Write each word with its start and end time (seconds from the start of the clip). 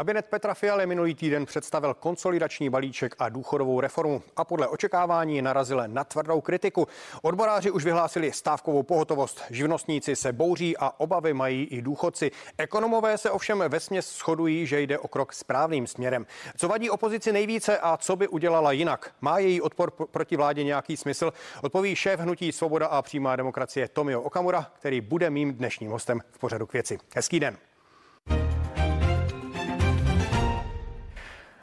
Kabinet 0.00 0.26
Petra 0.26 0.54
Fialy 0.54 0.86
minulý 0.86 1.14
týden 1.14 1.46
představil 1.46 1.94
konsolidační 1.94 2.70
balíček 2.70 3.14
a 3.18 3.28
důchodovou 3.28 3.80
reformu 3.80 4.22
a 4.36 4.44
podle 4.44 4.68
očekávání 4.68 5.42
narazil 5.42 5.82
na 5.86 6.04
tvrdou 6.04 6.40
kritiku. 6.40 6.88
Odboráři 7.22 7.70
už 7.70 7.84
vyhlásili 7.84 8.32
stávkovou 8.32 8.82
pohotovost, 8.82 9.42
živnostníci 9.50 10.16
se 10.16 10.32
bouří 10.32 10.76
a 10.76 11.00
obavy 11.00 11.34
mají 11.34 11.64
i 11.64 11.82
důchodci. 11.82 12.30
Ekonomové 12.58 13.18
se 13.18 13.30
ovšem 13.30 13.64
vesměs 13.68 14.18
shodují, 14.18 14.66
že 14.66 14.80
jde 14.80 14.98
o 14.98 15.08
krok 15.08 15.32
správným 15.32 15.86
směrem. 15.86 16.26
Co 16.56 16.68
vadí 16.68 16.90
opozici 16.90 17.32
nejvíce 17.32 17.78
a 17.78 17.96
co 17.96 18.16
by 18.16 18.28
udělala 18.28 18.72
jinak? 18.72 19.14
Má 19.20 19.38
její 19.38 19.60
odpor 19.60 19.90
proti 19.90 20.36
vládě 20.36 20.64
nějaký 20.64 20.96
smysl? 20.96 21.32
Odpoví 21.62 21.96
šéf 21.96 22.20
hnutí 22.20 22.52
Svoboda 22.52 22.86
a 22.86 23.02
přímá 23.02 23.36
demokracie 23.36 23.88
Tomio 23.88 24.20
Okamura, 24.20 24.66
který 24.78 25.00
bude 25.00 25.30
mým 25.30 25.54
dnešním 25.54 25.90
hostem 25.90 26.20
v 26.30 26.38
pořadu 26.38 26.66
k 26.66 26.72
věci. 26.72 26.98
Hezký 27.14 27.40
den. 27.40 27.56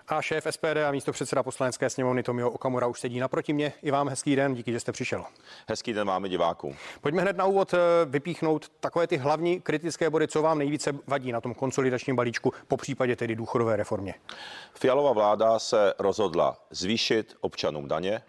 A 0.09 0.21
šéf 0.21 0.47
SPD 0.49 0.77
a 0.88 0.91
místo 0.91 1.11
předseda 1.11 1.43
poslanecké 1.43 1.89
sněmovny 1.89 2.23
Tomio 2.23 2.49
Okamura 2.49 2.88
už 2.88 2.99
sedí 2.99 3.20
naproti 3.20 3.53
mě. 3.53 3.73
I 3.84 3.91
vám 3.91 4.09
hezký 4.09 4.35
den, 4.35 4.53
díky, 4.53 4.71
že 4.71 4.79
jste 4.79 4.91
přišel. 4.91 5.25
Hezký 5.70 5.93
den 5.93 6.07
máme 6.07 6.29
divákům. 6.29 6.75
Pojďme 7.02 7.21
hned 7.21 7.38
na 7.38 7.45
úvod 7.45 7.73
eh, 7.73 7.77
vypíchnout 8.05 8.70
takové 8.79 9.07
ty 9.07 9.17
hlavní 9.17 9.62
kritické 9.62 10.09
body, 10.09 10.27
co 10.27 10.41
vám 10.41 10.57
nejvíce 10.57 10.91
vadí 11.07 11.31
na 11.31 11.41
tom 11.41 11.53
konsolidačním 11.53 12.15
balíčku, 12.15 12.53
po 12.67 12.77
případě 12.77 13.15
tedy 13.15 13.35
důchodové 13.35 13.75
reformě. 13.75 14.13
Fialová 14.73 15.12
vláda 15.12 15.59
se 15.59 15.93
rozhodla 15.99 16.57
zvýšit 16.71 17.35
občanům 17.41 17.87
daně, 17.87 18.21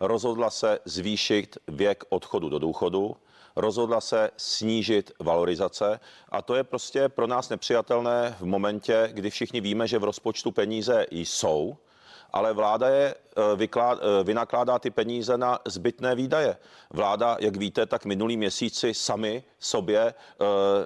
rozhodla 0.00 0.50
se 0.50 0.78
zvýšit 0.84 1.58
věk 1.68 2.04
odchodu 2.08 2.48
do 2.48 2.58
důchodu, 2.58 3.16
rozhodla 3.56 4.00
se 4.00 4.30
snížit 4.36 5.12
valorizace. 5.20 6.00
A 6.28 6.42
to 6.42 6.54
je 6.54 6.64
prostě 6.64 7.08
pro 7.08 7.26
nás 7.26 7.48
nepřijatelné 7.48 8.36
v 8.40 8.44
momentě, 8.44 9.10
kdy 9.12 9.30
všichni 9.30 9.60
víme, 9.60 9.88
že 9.88 9.98
v 9.98 10.04
rozpočtu 10.04 10.50
peníze 10.50 11.06
jsou, 11.10 11.76
ale 12.32 12.52
vláda 12.52 12.88
je 12.88 13.14
Eh, 13.36 13.56
vyklád, 13.56 13.98
eh, 13.98 14.24
vynakládá 14.24 14.78
ty 14.78 14.90
peníze 14.90 15.38
na 15.38 15.58
zbytné 15.64 16.14
výdaje. 16.14 16.56
Vláda, 16.90 17.36
jak 17.40 17.56
víte, 17.56 17.86
tak 17.86 18.04
minulý 18.04 18.36
měsíci 18.36 18.94
sami 18.94 19.44
sobě 19.58 20.00
eh, 20.00 20.14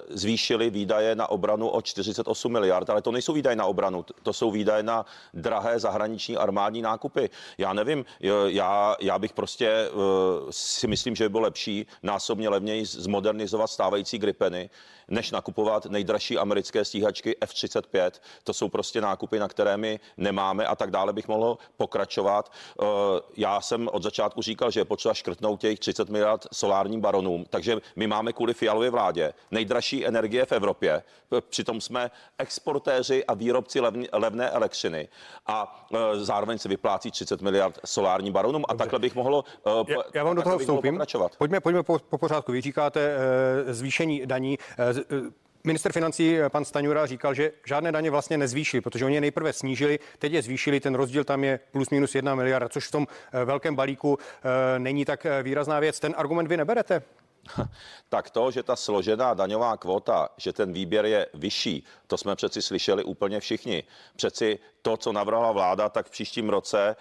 zvýšili 0.09 0.71
výdaje 0.71 1.15
na 1.15 1.31
obranu 1.31 1.69
o 1.69 1.83
48 1.83 2.53
miliard, 2.53 2.91
ale 2.91 3.03
to 3.03 3.13
nejsou 3.13 3.33
výdaje 3.33 3.57
na 3.57 3.67
obranu, 3.67 4.05
to 4.23 4.33
jsou 4.33 4.51
výdaje 4.51 4.83
na 4.83 5.07
drahé 5.35 5.79
zahraniční 5.79 6.37
armádní 6.37 6.83
nákupy. 6.83 7.31
Já 7.59 7.73
nevím, 7.73 8.05
já, 8.47 8.97
já 9.01 9.19
bych 9.19 9.33
prostě 9.33 9.89
si 10.51 10.87
myslím, 10.87 11.17
že 11.17 11.25
by 11.25 11.29
bylo 11.29 11.43
lepší 11.43 11.87
násobně 12.03 12.49
levněji 12.49 12.85
zmodernizovat 12.87 13.71
stávající 13.71 14.19
Gripeny, 14.19 14.71
než 15.09 15.31
nakupovat 15.31 15.87
nejdražší 15.87 16.39
americké 16.39 16.85
stíhačky 16.85 17.37
F-35. 17.41 18.11
To 18.45 18.53
jsou 18.53 18.69
prostě 18.69 19.01
nákupy, 19.01 19.39
na 19.39 19.49
které 19.49 19.77
my 19.77 20.01
nemáme 20.17 20.67
a 20.67 20.77
tak 20.77 20.91
dále 20.91 21.13
bych 21.13 21.29
mohl 21.29 21.36
pokračovat 21.77 22.37
miliard. 22.37 22.53
Eh, 22.83 23.21
já 23.37 23.61
jsem 23.61 23.89
od 23.93 24.03
začátku 24.03 24.43
říkal, 24.43 24.71
že 24.71 24.81
je 24.81 24.85
potřeba 24.85 25.15
škrtnout 25.15 25.61
těch 25.61 25.79
30 25.79 26.09
miliard 26.09 26.47
solárním 26.53 27.01
baronům, 27.01 27.45
takže 27.51 27.77
my 27.97 28.07
máme 28.07 28.33
kvůli 28.33 28.55
fialové 28.55 28.91
vládě 28.91 29.33
nejdražší 29.51 30.07
energie 30.07 30.47
v 30.47 30.53
Evropě. 30.53 31.03
Přitom 31.49 31.81
jsme 31.81 32.11
exportéři 32.39 33.25
a 33.25 33.35
výrobci 33.35 33.81
levné 34.13 34.51
elektřiny 34.51 35.09
a 35.47 35.87
eh, 35.95 35.99
zároveň 36.25 36.59
se 36.59 36.69
vyplácí 36.69 37.11
30 37.11 37.43
miliard 37.43 37.79
solárním 37.85 38.33
baronům 38.33 38.65
a 38.69 38.75
takhle 38.75 38.99
bych 38.99 39.15
mohl 39.15 39.45
eh, 39.67 39.71
já, 39.93 39.99
já 40.15 40.25
vám 40.25 40.37
do 40.37 40.43
toho 40.43 40.59
vstoupím. 40.59 41.01
Pojďme, 41.39 41.61
pojďme 41.61 41.83
po, 41.83 41.99
po 41.99 42.19
pořádku. 42.19 42.53
Vy 42.53 42.61
říkáte 42.61 43.17
zvýšení 43.67 44.27
daní. 44.27 44.59
Minister 45.67 45.93
financí 45.93 46.39
eh, 46.39 46.49
pan 46.49 46.65
Staňura 46.65 47.07
říkal, 47.07 47.35
že 47.35 47.53
žádné 47.67 47.93
daně 47.93 48.11
vlastně 48.11 48.39
nezvýšili, 48.39 48.81
protože 48.81 49.05
oni 49.05 49.15
je 49.15 49.21
nejprve 49.21 49.53
snížili, 49.53 49.99
teď 50.19 50.33
je 50.33 50.43
zvýšili, 50.43 50.81
ten 50.81 50.95
rozdíl 50.95 51.25
tam 51.25 51.45
je 51.45 51.61
plus 51.71 51.91
minus 51.91 52.15
jedna 52.15 52.35
miliarda, 52.35 52.69
což 52.69 52.89
v 52.89 52.91
tom 52.91 53.07
eh, 53.33 53.45
velkém 53.45 53.77
balíku 53.77 54.19
eh, 54.19 54.79
není 54.79 55.05
tak 55.05 55.27
výrazná 55.43 55.81
věc. 55.81 56.01
Ten 56.01 56.15
argument 56.17 56.47
vy 56.47 56.57
neberete? 56.57 57.03
Tak 58.09 58.31
to, 58.31 58.51
že 58.51 58.63
ta 58.63 58.77
složená 58.77 59.35
daňová 59.35 59.77
kvota, 59.77 60.29
že 60.37 60.53
ten 60.53 60.73
výběr 60.73 61.07
je 61.07 61.27
vyšší, 61.35 61.85
to 62.07 62.17
jsme 62.19 62.37
přeci 62.37 62.63
slyšeli 62.63 63.05
úplně 63.05 63.41
všichni. 63.41 63.83
Přeci 64.17 64.59
to, 64.87 64.97
co 64.97 65.13
navrhla 65.13 65.53
vláda, 65.53 65.89
tak 65.89 66.07
v 66.07 66.11
příštím 66.11 66.49
roce 66.49 66.97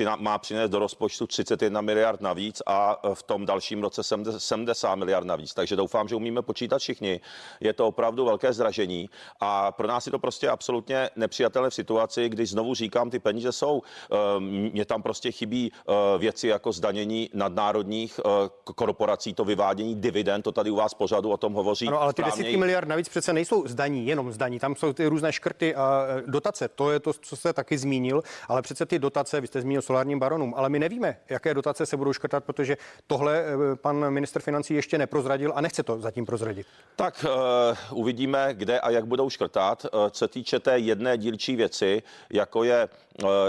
eh, 0.00 0.16
má 0.18 0.38
přinést 0.38 0.70
do 0.70 0.78
rozpočtu 0.78 1.26
31 1.26 1.80
miliard 1.80 2.20
navíc 2.20 2.62
a 2.66 3.00
eh, 3.04 3.14
v 3.14 3.22
tom 3.22 3.46
dalším 3.46 3.82
roce 3.82 4.02
70 4.38 4.94
miliard 4.94 5.26
navíc. 5.26 5.54
Takže 5.54 5.76
doufám, 5.76 6.08
že 6.08 6.16
umíme 6.16 6.42
počítat 6.42 6.78
všichni. 6.78 7.20
Je 7.60 7.72
to 7.72 7.86
opravdu 7.86 8.24
velké 8.24 8.52
zražení 8.52 9.10
a 9.40 9.72
pro 9.72 9.86
nás 9.88 10.06
je 10.06 10.12
to 10.12 10.18
prostě 10.18 10.48
absolutně 10.48 11.10
nepřijatelné 11.16 11.70
v 11.70 11.74
situaci, 11.74 12.28
kdy 12.28 12.46
znovu 12.46 12.74
říkám, 12.74 13.10
ty 13.10 13.18
peníze 13.18 13.52
jsou. 13.52 13.82
Eh, 13.82 14.16
mně 14.40 14.84
tam 14.84 15.02
prostě 15.02 15.32
chybí 15.32 15.72
věci 16.18 16.48
jako 16.48 16.72
zdanění 16.72 17.30
nadnárodních 17.34 18.20
korporací, 18.64 19.34
to 19.34 19.44
vyvádění 19.44 19.94
dividend, 19.94 20.42
to 20.42 20.52
tady 20.52 20.70
u 20.70 20.76
vás 20.76 20.94
pořadu 20.94 21.30
o 21.30 21.36
tom 21.36 21.52
hovoří. 21.52 21.88
Ano, 21.88 22.02
ale 22.02 22.12
ty 22.12 22.22
desítky 22.22 22.56
miliard 22.56 22.88
navíc 22.88 23.08
přece 23.08 23.32
nejsou 23.32 23.66
zdaní, 23.66 24.06
jenom 24.06 24.32
zdaní. 24.32 24.58
Tam 24.58 24.76
jsou 24.76 24.92
ty 24.92 25.06
různé 25.06 25.32
škrty 25.32 25.74
a 25.74 26.06
dotace. 26.26 26.68
To 26.68 26.90
je 26.90 27.00
to, 27.00 27.12
co 27.22 27.36
jste 27.36 27.52
taky 27.52 27.78
zmínil, 27.78 28.22
ale 28.48 28.62
přece 28.62 28.86
ty 28.86 28.98
dotace, 28.98 29.40
vy 29.40 29.46
jste 29.46 29.60
zmínil 29.60 29.82
solárním 29.82 30.18
baronům, 30.18 30.54
ale 30.56 30.68
my 30.68 30.78
nevíme, 30.78 31.16
jaké 31.28 31.54
dotace 31.54 31.86
se 31.86 31.96
budou 31.96 32.12
škrtat, 32.12 32.44
protože 32.44 32.76
tohle 33.06 33.44
eh, 33.44 33.76
pan 33.76 34.10
minister 34.10 34.42
financí 34.42 34.74
ještě 34.74 34.98
neprozradil 34.98 35.52
a 35.54 35.60
nechce 35.60 35.82
to 35.82 36.00
zatím 36.00 36.26
prozradit. 36.26 36.66
Tak 36.96 37.24
uh, 37.24 37.98
uvidíme, 37.98 38.48
kde 38.52 38.80
a 38.80 38.90
jak 38.90 39.06
budou 39.06 39.30
škrtat. 39.30 39.84
Uh, 39.84 40.08
co 40.10 40.28
týče 40.28 40.60
té 40.60 40.78
jedné 40.78 41.18
dílčí 41.18 41.56
věci, 41.56 42.02
jako 42.30 42.64
je 42.64 42.88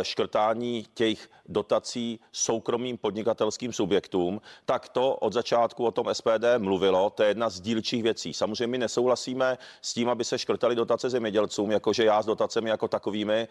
škrtání 0.01 0.85
těch 0.93 1.29
dotací 1.45 2.19
soukromým 2.31 2.97
podnikatelským 2.97 3.73
subjektům, 3.73 4.41
tak 4.65 4.89
to 4.89 5.15
od 5.15 5.33
začátku 5.33 5.85
o 5.85 5.91
tom 5.91 6.07
SPD 6.13 6.45
mluvilo. 6.57 7.09
To 7.09 7.23
je 7.23 7.29
jedna 7.29 7.49
z 7.49 7.61
dílčích 7.61 8.03
věcí. 8.03 8.33
Samozřejmě 8.33 8.67
my 8.67 8.77
nesouhlasíme 8.77 9.57
s 9.81 9.93
tím, 9.93 10.09
aby 10.09 10.23
se 10.23 10.39
škrtaly 10.39 10.75
dotace 10.75 11.09
zemědělcům, 11.09 11.71
jakože 11.71 12.05
já 12.05 12.21
s 12.21 12.25
dotacemi 12.25 12.69
jako 12.69 12.87
takovými 12.87 13.33
Eh, 13.33 13.47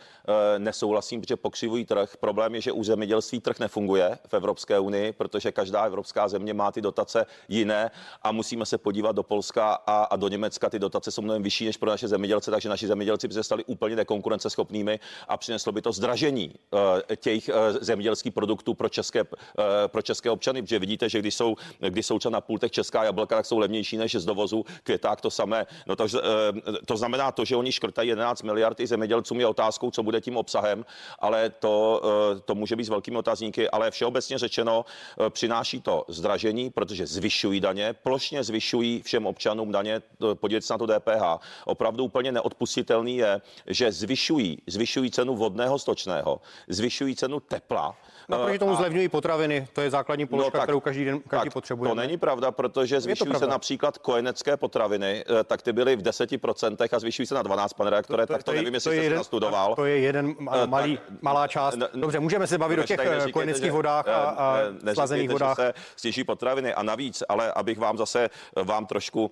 nesouhlasím, 0.58 1.20
protože 1.20 1.36
pokřivují 1.36 1.84
trh. 1.84 2.16
Problém 2.16 2.54
je, 2.54 2.60
že 2.60 2.72
u 2.72 2.84
zemědělství 2.84 3.40
trh 3.40 3.58
nefunguje 3.58 4.18
v 4.28 4.34
Evropské 4.34 4.78
unii, 4.78 5.12
protože 5.12 5.52
každá 5.52 5.84
evropská 5.84 6.28
země 6.28 6.54
má 6.54 6.72
ty 6.72 6.80
dotace 6.80 7.26
jiné 7.48 7.90
a 8.22 8.32
musíme 8.32 8.66
se 8.66 8.78
podívat 8.78 9.16
do 9.16 9.22
Polska 9.22 9.78
a, 9.86 10.04
a 10.04 10.16
do 10.16 10.28
Německa. 10.28 10.70
Ty 10.70 10.78
dotace 10.78 11.10
jsou 11.10 11.22
mnohem 11.22 11.42
vyšší 11.42 11.64
než 11.64 11.76
pro 11.76 11.90
naše 11.90 12.08
zemědělce, 12.08 12.50
takže 12.50 12.68
naši 12.68 12.86
zemědělci 12.86 13.28
by 13.28 13.34
se 13.34 13.42
stali 13.42 13.64
úplně 13.64 13.96
nekonkurenceschopnými 13.96 15.00
a 15.28 15.36
přineslo 15.36 15.72
by 15.72 15.82
to 15.82 15.92
zdražení 15.92 16.54
uh, 16.70 16.80
těch 17.16 17.48
uh, 17.48 17.54
zemědělských 17.80 18.32
produktů 18.32 18.74
pro 18.74 18.88
české, 18.88 19.24
pro 19.86 20.02
české 20.02 20.30
občany, 20.30 20.62
protože 20.62 20.78
vidíte, 20.78 21.08
že 21.08 21.18
když 21.18 21.34
jsou, 21.34 21.56
když 21.88 22.06
jsou 22.06 22.18
třeba 22.18 22.32
na 22.32 22.40
pultech 22.40 22.70
česká 22.70 23.04
jablka, 23.04 23.36
tak 23.36 23.46
jsou 23.46 23.58
levnější 23.58 23.96
než 23.96 24.14
z 24.14 24.24
dovozu, 24.24 24.64
květák 24.82 25.20
to 25.20 25.30
samé. 25.30 25.66
No 25.86 25.96
takže 25.96 26.18
to 26.86 26.96
znamená 26.96 27.32
to, 27.32 27.44
že 27.44 27.56
oni 27.56 27.72
škrtají 27.72 28.08
11 28.08 28.42
miliard 28.42 28.80
i 28.80 28.86
zemědělcům 28.86 29.40
je 29.40 29.46
otázkou, 29.46 29.90
co 29.90 30.01
bude 30.02 30.20
tím 30.20 30.36
obsahem, 30.36 30.84
ale 31.18 31.50
to, 31.50 32.02
eh, 32.04 32.40
to 32.40 32.54
může 32.54 32.76
být 32.76 32.84
s 32.84 32.88
velkými 32.88 33.18
otazníky, 33.18 33.70
ale 33.70 33.90
všeobecně 33.90 34.38
řečeno 34.38 34.84
eh, 34.84 35.30
přináší 35.30 35.80
to 35.80 36.04
zdražení, 36.08 36.70
protože 36.70 37.06
zvyšují 37.06 37.60
daně, 37.60 37.92
plošně 37.92 38.44
zvyšují 38.44 39.02
všem 39.02 39.26
občanům 39.26 39.72
daně, 39.72 39.94
eh, 39.94 40.34
podívejte 40.34 40.66
se 40.66 40.74
na 40.74 40.78
to 40.78 40.86
DPH. 40.86 41.40
Opravdu 41.64 42.04
úplně 42.04 42.32
neodpustitelný 42.32 43.16
je, 43.16 43.40
že 43.66 43.92
zvyšují, 43.92 44.62
zvyšují 44.66 45.10
cenu 45.10 45.36
vodného 45.36 45.78
stočného, 45.78 46.40
zvyšují 46.68 47.16
cenu 47.16 47.40
tepla, 47.40 47.96
Naproti 48.28 48.58
tomu 48.58 48.72
a... 48.72 48.74
zlevňují 48.74 49.08
potraviny, 49.08 49.68
to 49.72 49.80
je 49.80 49.90
základní 49.90 50.26
položka, 50.26 50.58
no, 50.58 50.60
tak, 50.60 50.62
kterou 50.62 50.80
každý 50.80 51.04
den 51.04 51.20
každý 51.28 51.46
tak, 51.46 51.52
potřebuje. 51.52 51.88
To 51.88 51.94
není 51.94 52.16
pravda, 52.16 52.50
protože 52.50 53.00
zvyšují 53.00 53.34
se 53.38 53.46
například 53.46 53.98
kojenecké 53.98 54.56
potraviny, 54.56 55.24
eh, 55.40 55.44
tak 55.44 55.62
ty 55.62 55.72
byly 55.72 55.96
v 55.96 56.02
10% 56.02 56.96
a 56.96 56.98
zvyšují 56.98 57.26
se 57.26 57.34
na 57.34 57.42
12, 57.42 57.72
pane 57.72 57.90
to, 58.02 58.16
tak 58.16 58.28
to, 58.28 58.50
to 58.50 58.52
nevím, 58.52 58.74
jestli 58.74 58.90
to 58.90 58.94
jste 58.94 59.04
jeden, 59.04 59.18
nastudoval. 59.18 59.74
To 59.74 59.84
je 59.84 59.98
jeden 59.98 60.34
eh, 60.52 60.66
malý, 60.66 60.98
malá 61.20 61.48
část. 61.48 61.76
Dobře, 61.94 62.20
můžeme 62.20 62.46
se 62.46 62.58
bavit 62.58 62.78
o 62.78 62.82
těch 62.82 63.00
eh, 63.00 63.32
kojeneckých 63.32 63.72
vodách 63.72 64.08
a, 64.08 64.14
a 64.14 64.58
slazených 64.94 65.30
vodách. 65.30 65.56
Že 65.58 65.62
se 65.62 65.74
stěží 65.96 66.24
potraviny 66.24 66.74
a 66.74 66.82
navíc, 66.82 67.22
ale 67.28 67.52
abych 67.52 67.78
vám 67.78 67.98
zase 67.98 68.30
vám 68.64 68.86
trošku, 68.86 69.30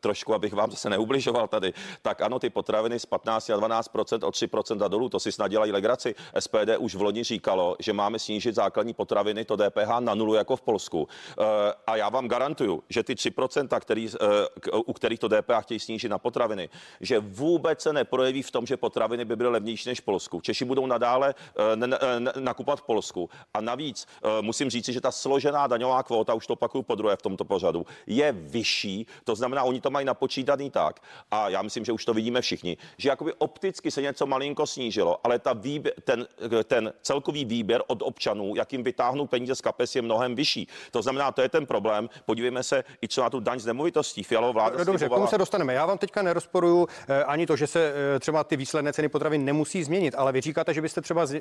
trošku, 0.00 0.34
abych 0.34 0.52
vám 0.52 0.70
zase 0.70 0.90
neubližoval 0.90 1.48
tady, 1.48 1.72
tak 2.02 2.20
ano, 2.20 2.38
ty 2.38 2.50
potraviny 2.50 2.98
z 2.98 3.06
15 3.06 3.50
a 3.50 3.56
12% 3.56 4.26
o 4.26 4.30
3 4.30 4.48
a 4.84 4.88
dolů, 4.88 5.08
to 5.08 5.20
si 5.20 5.32
snad 5.32 5.48
dělají 5.48 5.72
legraci. 5.72 6.14
SPD 6.38 6.76
už 6.78 6.94
v 6.94 7.02
loni 7.02 7.24
říkalo, 7.24 7.67
že 7.78 7.92
máme 7.92 8.18
snížit 8.18 8.54
základní 8.54 8.94
potraviny, 8.94 9.44
to 9.44 9.56
DPH 9.56 10.00
na 10.00 10.14
nulu 10.14 10.34
jako 10.34 10.56
v 10.56 10.60
Polsku. 10.60 11.08
Eh, 11.08 11.44
a 11.86 11.96
já 11.96 12.08
vám 12.08 12.28
garantuju, 12.28 12.82
že 12.88 13.02
ty 13.02 13.14
3%, 13.14 13.80
který, 13.80 14.08
eh, 14.08 14.70
u 14.86 14.92
kterých 14.92 15.18
to 15.18 15.28
DPH 15.28 15.62
chtějí 15.62 15.80
snížit 15.80 16.08
na 16.08 16.18
potraviny, 16.18 16.68
že 17.00 17.18
vůbec 17.18 17.80
se 17.80 17.92
neprojeví 17.92 18.42
v 18.42 18.50
tom, 18.50 18.66
že 18.66 18.76
potraviny 18.76 19.24
by 19.24 19.36
byly 19.36 19.50
levnější 19.50 19.88
než 19.88 20.00
v 20.00 20.04
Polsku. 20.04 20.40
Češi 20.40 20.64
budou 20.64 20.86
nadále 20.86 21.34
eh, 21.34 22.40
nakupovat 22.40 22.78
v 22.78 22.82
Polsku. 22.82 23.30
A 23.54 23.60
navíc 23.60 24.06
musím 24.40 24.70
říct, 24.70 24.88
že 24.88 25.00
ta 25.00 25.10
složená 25.10 25.66
daňová 25.66 26.02
kvóta, 26.02 26.34
už 26.34 26.46
to 26.46 26.52
opakuju 26.52 26.82
po 26.82 26.94
druhé 26.94 27.16
v 27.16 27.22
tomto 27.22 27.44
pořadu, 27.44 27.86
je 28.06 28.32
vyšší. 28.32 29.06
To 29.24 29.34
znamená, 29.34 29.62
oni 29.62 29.80
to 29.80 29.90
mají 29.90 30.06
napočítaný 30.06 30.70
tak. 30.70 31.00
A 31.30 31.48
já 31.48 31.62
myslím, 31.62 31.84
že 31.84 31.92
už 31.92 32.04
to 32.04 32.14
vidíme 32.14 32.40
všichni, 32.40 32.76
že 32.96 33.08
jakoby 33.08 33.32
opticky 33.38 33.90
se 33.90 34.02
něco 34.02 34.26
malinko 34.26 34.66
snížilo, 34.66 35.20
ale 35.24 35.38
ta 35.38 35.52
výběr, 35.52 35.94
ten, 36.04 36.26
ten 36.64 36.92
celkový 37.02 37.44
výběr 37.44 37.57
od 37.86 38.02
občanů, 38.02 38.54
jak 38.56 38.72
jim 38.72 38.82
vytáhnou 38.82 39.26
peníze 39.26 39.54
z 39.54 39.60
kapes, 39.60 39.96
je 39.96 40.02
mnohem 40.02 40.34
vyšší. 40.34 40.68
To 40.90 41.02
znamená, 41.02 41.32
to 41.32 41.42
je 41.42 41.48
ten 41.48 41.66
problém. 41.66 42.08
Podívejme 42.26 42.62
se 42.62 42.84
i 43.02 43.08
co 43.08 43.22
na 43.22 43.30
tu 43.30 43.40
daň 43.40 43.60
z 43.60 43.66
nemovitostí. 43.66 44.22
Fialová 44.22 44.52
vláda 44.52 44.78
No, 44.78 44.84
dobře, 44.84 45.06
k 45.06 45.08
tomu 45.08 45.26
se 45.26 45.38
dostaneme. 45.38 45.74
Já 45.74 45.86
vám 45.86 45.98
teďka 45.98 46.22
nerozporuju 46.22 46.88
eh, 47.08 47.24
ani 47.24 47.46
to, 47.46 47.56
že 47.56 47.66
se 47.66 47.92
eh, 48.16 48.20
třeba 48.20 48.44
ty 48.44 48.56
výsledné 48.56 48.92
ceny 48.92 49.08
potravin 49.08 49.44
nemusí 49.44 49.84
změnit, 49.84 50.14
ale 50.14 50.32
vy 50.32 50.40
říkáte, 50.40 50.74
že 50.74 50.82
byste 50.82 51.00
třeba. 51.00 51.26
Z, 51.26 51.34
eh, 51.34 51.40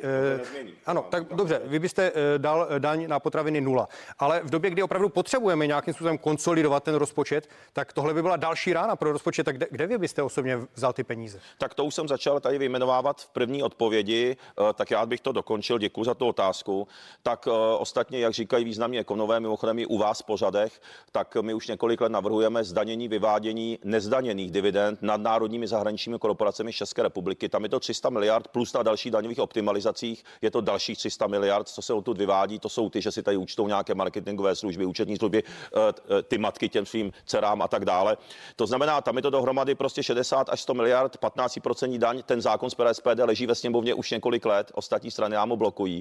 ano, 0.86 1.06
tak 1.10 1.34
dobře, 1.34 1.62
vy 1.66 1.80
byste 1.80 2.12
dal 2.38 2.68
daň 2.80 3.08
na 3.08 3.20
potraviny 3.20 3.62
nula. 3.62 3.88
Ale 4.20 4.42
v 4.44 4.50
době, 4.50 4.70
kdy 4.70 4.84
opravdu 4.84 5.10
potřebujeme 5.10 5.68
nějakým 5.68 5.94
způsobem 5.94 6.18
konsolidovat 6.18 6.84
ten 6.84 6.96
rozpočet, 6.96 7.50
tak 7.74 7.94
tohle 7.94 8.14
by 8.14 8.22
byla 8.22 8.36
další 8.36 8.74
rána 8.74 8.96
pro 8.96 9.12
rozpočet. 9.12 9.44
Tak 9.44 9.56
kde, 9.56 9.68
kde 9.72 9.88
vy 9.88 9.98
byste 9.98 10.24
osobně 10.24 10.58
vzal 10.74 10.94
ty 10.94 11.04
peníze? 11.04 11.40
Tak 11.58 11.74
to 11.74 11.86
už 11.86 11.96
jsem 11.96 12.08
začal 12.08 12.40
tady 12.40 12.58
vyjmenovávat 12.58 13.22
v 13.22 13.30
první 13.30 13.64
odpovědi, 13.64 14.38
tak 14.74 14.92
já 14.92 15.06
bych 15.06 15.22
to 15.22 15.32
dokončil, 15.32 15.78
děkuji 15.78 16.04
za 16.08 16.14
tu 16.14 16.28
otázku. 16.28 16.88
Tak 17.24 17.48
eh, 17.48 17.52
ostatně, 17.78 18.20
jak 18.20 18.34
říkají 18.34 18.66
významní 18.66 19.00
ekonomové, 19.00 19.40
mimochodem 19.40 19.80
i 19.80 19.86
u 19.86 19.98
vás 19.98 20.20
v 20.20 20.24
pořadech, 20.24 20.82
tak 21.12 21.38
my 21.42 21.54
už 21.54 21.68
několik 21.68 22.02
let 22.02 22.12
navrhujeme 22.12 22.64
zdanění 22.64 23.08
vyvádění 23.08 23.80
nezdaněných 23.84 24.52
dividend 24.52 25.00
nad 25.02 25.22
národními 25.22 25.68
zahraničními 25.68 26.20
korporacemi 26.20 26.74
České 26.74 27.04
republiky. 27.04 27.50
Tam 27.50 27.64
je 27.64 27.70
to 27.70 27.80
300 27.80 28.10
miliard 28.10 28.48
plus 28.48 28.74
na 28.74 28.84
dalších 28.84 29.12
daňových 29.12 29.40
optimalizacích 29.40 30.24
je 30.42 30.52
to 30.52 30.62
dalších 30.62 30.98
300 30.98 31.28
miliard, 31.28 31.68
co 31.68 31.82
se 31.82 31.94
odtud 31.94 32.18
vyvádí. 32.18 32.60
To 32.60 32.70
jsou 32.70 32.90
ty, 32.90 33.02
že 33.02 33.12
si 33.12 33.24
tady 33.24 33.38
účtou 33.38 33.68
nějaké 33.68 33.96
marketingové 33.96 34.56
služby, 34.56 34.86
účetní 34.86 35.18
služby, 35.18 35.44
eh, 35.44 36.24
ty 36.24 36.38
matky 36.38 36.70
těm 36.70 36.86
svým 36.86 37.12
dcerám 37.26 37.62
a 37.62 37.68
tak 37.68 37.86
dále. 37.86 38.18
To 38.56 38.68
znamená, 38.68 39.02
tam 39.02 39.16
je 39.16 39.22
to 39.22 39.30
dohromady 39.30 39.76
prostě 39.76 40.04
60 40.04 40.50
až 40.50 40.62
100 40.62 40.74
miliard, 40.74 41.18
15% 41.18 41.98
daň. 41.98 42.24
Ten 42.26 42.42
zákon 42.42 42.70
z 42.70 42.76
SPD 42.92 43.24
leží 43.24 43.46
ve 43.46 43.56
sněmovně 43.56 43.94
už 43.94 44.12
několik 44.12 44.46
let, 44.46 44.72
ostatní 44.74 45.12
strany 45.12 45.36
nám 45.36 45.58
blokují. 45.58 45.97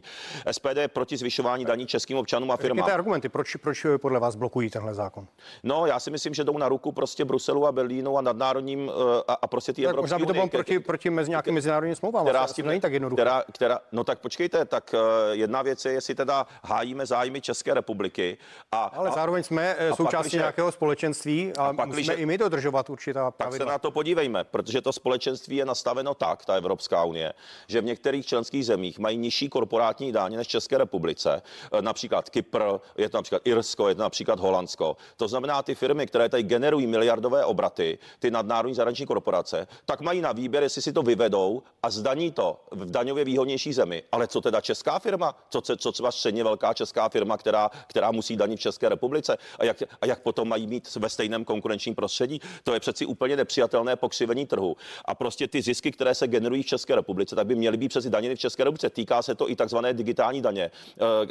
SPD 0.50 0.76
je 0.76 0.88
proti 0.88 1.16
zvyšování 1.16 1.64
daní 1.64 1.86
českým 1.86 2.16
občanům 2.18 2.50
a 2.50 2.56
firmám. 2.56 2.76
Řekněte 2.78 2.94
argumenty, 2.94 3.28
proč, 3.28 3.56
proč 3.56 3.86
podle 3.96 4.20
vás 4.20 4.36
blokují 4.36 4.70
tenhle 4.70 4.94
zákon? 4.94 5.26
No, 5.62 5.86
já 5.86 6.00
si 6.00 6.10
myslím, 6.10 6.34
že 6.34 6.44
jdou 6.44 6.58
na 6.58 6.68
ruku 6.68 6.92
prostě 6.92 7.24
Bruselu 7.24 7.66
a 7.66 7.72
Berlínu 7.72 8.18
a 8.18 8.20
nadnárodním 8.20 8.90
eh, 8.90 9.22
a, 9.28 9.32
a 9.34 9.46
prostě 9.46 9.72
ty 9.72 9.84
Evropské 9.86 10.02
možná 10.02 10.18
by 10.18 10.26
to 10.26 10.32
bylo 10.32 10.48
proti, 10.48 10.78
proti 10.80 11.10
mezi 11.10 11.30
nějakým 11.30 11.54
mezinárodním 11.54 11.96
smlouvám. 11.96 12.24
která 12.24 12.46
s 12.46 12.52
tím 12.52 12.66
není 12.66 12.80
tak 12.80 12.92
jednoduché. 12.92 13.22
Která, 13.22 13.42
která, 13.52 13.78
no 13.92 14.04
tak 14.04 14.18
počkejte, 14.18 14.64
tak 14.64 14.94
uh, 14.94 15.00
jedna 15.32 15.62
věc 15.62 15.84
je, 15.84 15.92
jestli 15.92 16.14
teda 16.14 16.46
hájíme 16.64 17.06
zájmy 17.06 17.40
České 17.40 17.74
republiky. 17.74 18.38
A, 18.72 18.78
Ale 18.84 19.08
a, 19.08 19.12
zároveň 19.12 19.42
jsme 19.42 19.74
eh, 19.78 19.88
a 19.88 19.96
součástí 19.96 20.16
pakliže- 20.16 20.36
nějakého 20.36 20.72
společenství 20.72 21.52
a, 21.58 21.72
pakliže- 21.72 21.86
musíme 21.86 22.14
i 22.14 22.26
my 22.26 22.38
dodržovat 22.38 22.90
určitá 22.90 23.30
tak 23.30 23.34
se 23.34 23.36
pravidla. 23.38 23.72
na 23.72 23.78
to 23.78 23.90
podívejme, 23.90 24.44
protože 24.44 24.80
to 24.80 24.92
společenství 24.92 25.56
je 25.56 25.64
nastaveno 25.64 26.14
tak, 26.14 26.44
ta 26.44 26.54
Evropská 26.54 27.04
unie, 27.04 27.32
že 27.68 27.80
v 27.80 27.84
některých 27.84 28.26
členských 28.26 28.66
zemích 28.66 28.98
mají 28.98 29.16
nižší 29.18 29.48
korporátní 29.48 29.85
daně 30.12 30.36
než 30.36 30.46
v 30.46 30.50
České 30.50 30.78
republice. 30.78 31.42
Eh, 31.72 31.82
Například 31.82 32.30
Kypr, 32.30 32.62
je 32.98 33.08
to 33.08 33.18
například 33.18 33.42
Irsko, 33.44 33.88
je 33.88 33.94
to 33.94 34.02
například 34.02 34.40
Holandsko. 34.40 34.96
To 35.16 35.28
znamená, 35.28 35.62
ty 35.62 35.74
firmy, 35.74 36.06
které 36.06 36.28
tady 36.28 36.42
generují 36.42 36.86
miliardové 36.86 37.44
obraty, 37.44 37.98
ty 38.18 38.30
nadnárodní 38.30 38.74
zahraniční 38.74 39.06
korporace, 39.06 39.66
tak 39.84 40.00
mají 40.00 40.20
na 40.20 40.32
výběr, 40.32 40.62
jestli 40.62 40.82
si 40.82 40.92
to 40.92 41.02
vyvedou 41.02 41.62
a 41.82 41.90
zdaní 41.90 42.32
to 42.32 42.60
v 42.70 42.90
daňově 42.90 43.24
výhodnější 43.24 43.72
zemi. 43.72 44.02
Ale 44.12 44.26
co 44.26 44.40
teda 44.40 44.60
česká 44.60 44.98
firma? 44.98 45.34
Co, 45.50 45.76
co, 45.76 45.92
třeba 45.92 46.10
středně 46.12 46.44
velká 46.44 46.74
česká 46.74 47.08
firma, 47.08 47.36
která, 47.36 47.70
která 47.86 48.10
musí 48.10 48.36
danit 48.36 48.56
v 48.56 48.60
České 48.60 48.88
republice? 48.88 49.38
A 49.58 49.64
jak, 49.64 49.82
a 50.00 50.06
jak 50.06 50.20
potom 50.22 50.48
mají 50.48 50.66
mít 50.66 50.96
ve 50.96 51.08
stejném 51.08 51.44
konkurenčním 51.44 51.94
prostředí? 51.94 52.40
To 52.64 52.74
je 52.74 52.80
přeci 52.80 53.06
úplně 53.06 53.36
nepřijatelné 53.36 53.96
pokřivení 53.96 54.46
trhu. 54.46 54.76
A 55.04 55.14
prostě 55.14 55.48
ty 55.48 55.62
zisky, 55.62 55.92
které 55.92 56.14
se 56.14 56.26
generují 56.28 56.62
v 56.62 56.66
České 56.66 56.94
republice, 56.94 57.36
tak 57.36 57.46
by 57.46 57.54
měly 57.54 57.76
být 57.76 57.88
přeci 57.88 58.10
daněny 58.10 58.36
v 58.36 58.38
České 58.38 58.64
republice. 58.64 58.90
Týká 58.90 59.22
se 59.22 59.34
to 59.34 59.50
i 59.50 59.56
takzvané 59.76 59.94
digitální 59.94 60.42
daně, 60.42 60.62
eh, 60.62 60.72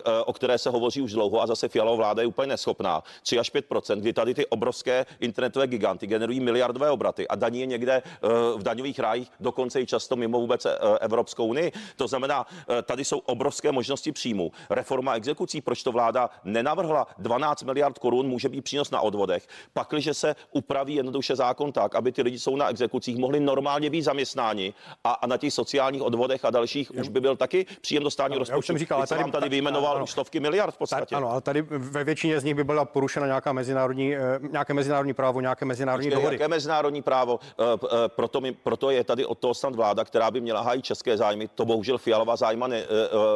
eh, 0.05 0.21
o 0.25 0.33
které 0.33 0.57
se 0.57 0.69
hovoří 0.69 1.01
už 1.01 1.13
dlouho 1.13 1.41
a 1.41 1.47
zase 1.47 1.67
Fialová 1.67 1.95
vláda 1.95 2.21
je 2.21 2.27
úplně 2.27 2.47
neschopná. 2.47 3.03
3 3.23 3.39
až 3.39 3.49
5% 3.51 3.99
kdy 3.99 4.13
tady 4.13 4.33
ty 4.33 4.45
obrovské 4.45 5.05
internetové 5.19 5.67
giganty 5.67 6.07
generují 6.07 6.39
miliardové 6.39 6.91
obraty 6.91 7.27
a 7.27 7.35
daní 7.35 7.59
je 7.59 7.65
někde 7.65 7.93
eh, 7.93 8.27
v 8.55 8.63
daňových 8.63 8.99
rájích, 8.99 9.31
dokonce 9.39 9.81
i 9.81 9.85
často 9.85 10.15
mimo 10.15 10.39
vůbec 10.39 10.67
Evropskou 11.01 11.45
unii. 11.45 11.71
To 11.95 12.07
znamená, 12.07 12.45
tady 12.83 13.05
jsou 13.05 13.17
obrovské 13.17 13.71
možnosti 13.71 14.11
příjmu. 14.11 14.51
Reforma 14.69 15.15
exekucí, 15.15 15.61
proč 15.61 15.83
to 15.83 15.91
vláda 15.91 16.29
nenavrhla? 16.43 17.07
12 17.17 17.63
miliard 17.63 17.99
korun 17.99 18.27
může 18.27 18.49
být 18.49 18.61
přínos 18.61 18.91
na 18.91 19.01
odvodech. 19.01 19.47
Pakliže 19.73 20.13
se 20.13 20.35
upraví 20.51 20.95
jednoduše 20.95 21.35
zákon 21.35 21.71
tak, 21.71 21.95
aby 21.95 22.11
ty 22.11 22.21
lidi 22.21 22.39
jsou 22.39 22.55
na 22.55 22.69
exekucích 22.69 23.17
mohli 23.17 23.39
normálně 23.39 23.89
být 23.89 24.01
zaměstnáni 24.01 24.73
a, 25.03 25.11
a 25.11 25.27
na 25.27 25.37
těch 25.37 25.53
sociálních 25.53 26.01
odvodech 26.01 26.45
a 26.45 26.49
dalších 26.49 26.91
už 26.91 27.09
by 27.09 27.21
byl 27.21 27.35
taky 27.35 27.65
příjem 27.81 28.03
do 28.03 28.11
státního 28.11 28.34
Ano, 28.35 28.39
já 28.39 28.43
už 28.43 28.49
rozpočtu. 28.49 28.67
jsem 28.73 28.77
říkal, 28.77 28.97
ale 28.97 29.07
tady- 29.07 29.21
vám 29.21 29.31
tady 29.31 29.45
ta- 29.45 29.49
vyjmenoval 29.49 29.95
ano. 29.95 30.07
stovky 30.07 30.39
miliard 30.39 30.73
v 30.75 30.77
podstatě. 30.77 31.15
ano, 31.15 31.31
ale 31.31 31.41
tady 31.41 31.61
ve 31.69 32.03
většině 32.03 32.39
z 32.39 32.43
nich 32.43 32.55
by 32.55 32.63
byla 32.63 32.85
porušena 32.85 33.25
nějaká 33.25 33.53
mezinárodní, 33.53 34.15
eh, 34.15 34.19
nějaké 34.51 34.73
mezinárodní 34.73 35.13
právo, 35.13 35.41
nějaké 35.41 35.65
mezinárodní 35.65 36.07
Počkej, 36.07 36.15
dohody. 36.21 36.35
Jaké 36.35 36.47
mezinárodní 36.47 37.01
právo? 37.01 37.39
Eh, 37.59 37.63
eh, 37.85 37.87
Proto, 38.07 38.41
mi, 38.41 38.51
proto 38.51 38.89
je 38.89 39.03
tady 39.03 39.25
od 39.25 39.37
toho 39.39 39.53
snad 39.53 39.75
vláda, 39.75 40.05
která 40.05 40.31
by 40.31 40.41
měla 40.41 40.61
hájit 40.61 40.85
české 40.85 41.17
zájmy. 41.17 41.47
To 41.47 41.65
bohužel 41.65 41.97
Fialová 41.97 42.35
zájma 42.35 42.67
ne, 42.67 42.83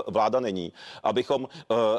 vláda 0.08 0.40
není. 0.40 0.74
Abychom, 1.04 1.48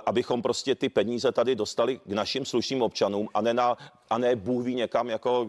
abychom 0.07 0.43
prostě 0.43 0.75
ty 0.75 0.89
peníze 0.89 1.33
tady 1.33 1.55
dostali 1.55 1.99
k 1.99 2.13
našim 2.13 2.45
slušným 2.45 2.83
občanům 2.83 3.29
a 3.35 3.41
ne, 3.41 3.55
na, 3.55 3.77
a 4.11 4.19
ne 4.19 4.37
Bůh 4.37 4.65
ví 4.65 4.75
někam, 4.75 5.09
jako, 5.09 5.47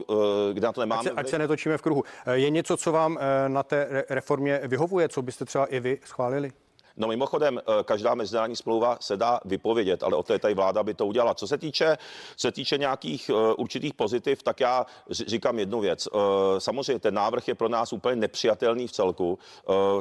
kde 0.53 0.61
na 0.67 0.71
to 0.73 0.81
Ať 0.81 0.85
nemáme. 0.87 1.03
se, 1.03 1.11
ať 1.11 1.27
se 1.27 1.39
netočíme 1.39 1.77
v 1.77 1.81
kruhu. 1.81 2.03
Je 2.31 2.49
něco, 2.49 2.77
co 2.77 2.91
vám 2.91 3.19
na 3.47 3.63
té 3.63 3.87
re- 3.89 4.03
reformě 4.09 4.61
vyhovuje, 4.63 5.09
co 5.09 5.21
byste 5.21 5.45
třeba 5.45 5.65
i 5.65 5.79
vy 5.79 5.99
schválili? 6.05 6.51
No 6.97 7.07
mimochodem, 7.07 7.59
eh, 7.59 7.83
každá 7.83 8.15
mezinárodní 8.15 8.55
smlouva 8.55 8.97
se 9.01 9.17
dá 9.17 9.39
vypovědět, 9.45 10.03
ale 10.03 10.15
o 10.15 10.23
té 10.23 10.39
tady 10.39 10.53
vláda 10.53 10.83
by 10.83 10.93
to 10.93 11.05
udělala. 11.05 11.33
Co 11.33 11.47
se 11.47 11.57
týče, 11.57 11.97
co 12.35 12.47
se 12.47 12.51
týče 12.51 12.77
nějakých 12.77 13.29
eh, 13.29 13.53
určitých 13.53 13.93
pozitiv, 13.93 14.43
tak 14.43 14.59
já 14.59 14.85
říkám 15.09 15.59
jednu 15.59 15.79
věc. 15.79 16.07
Eh, 16.07 16.19
Samozřejmě 16.59 16.99
ten 16.99 17.13
návrh 17.13 17.47
je 17.47 17.55
pro 17.55 17.69
nás 17.69 17.93
úplně 17.93 18.15
nepřijatelný 18.15 18.87
v 18.87 18.91
celku. 18.91 19.39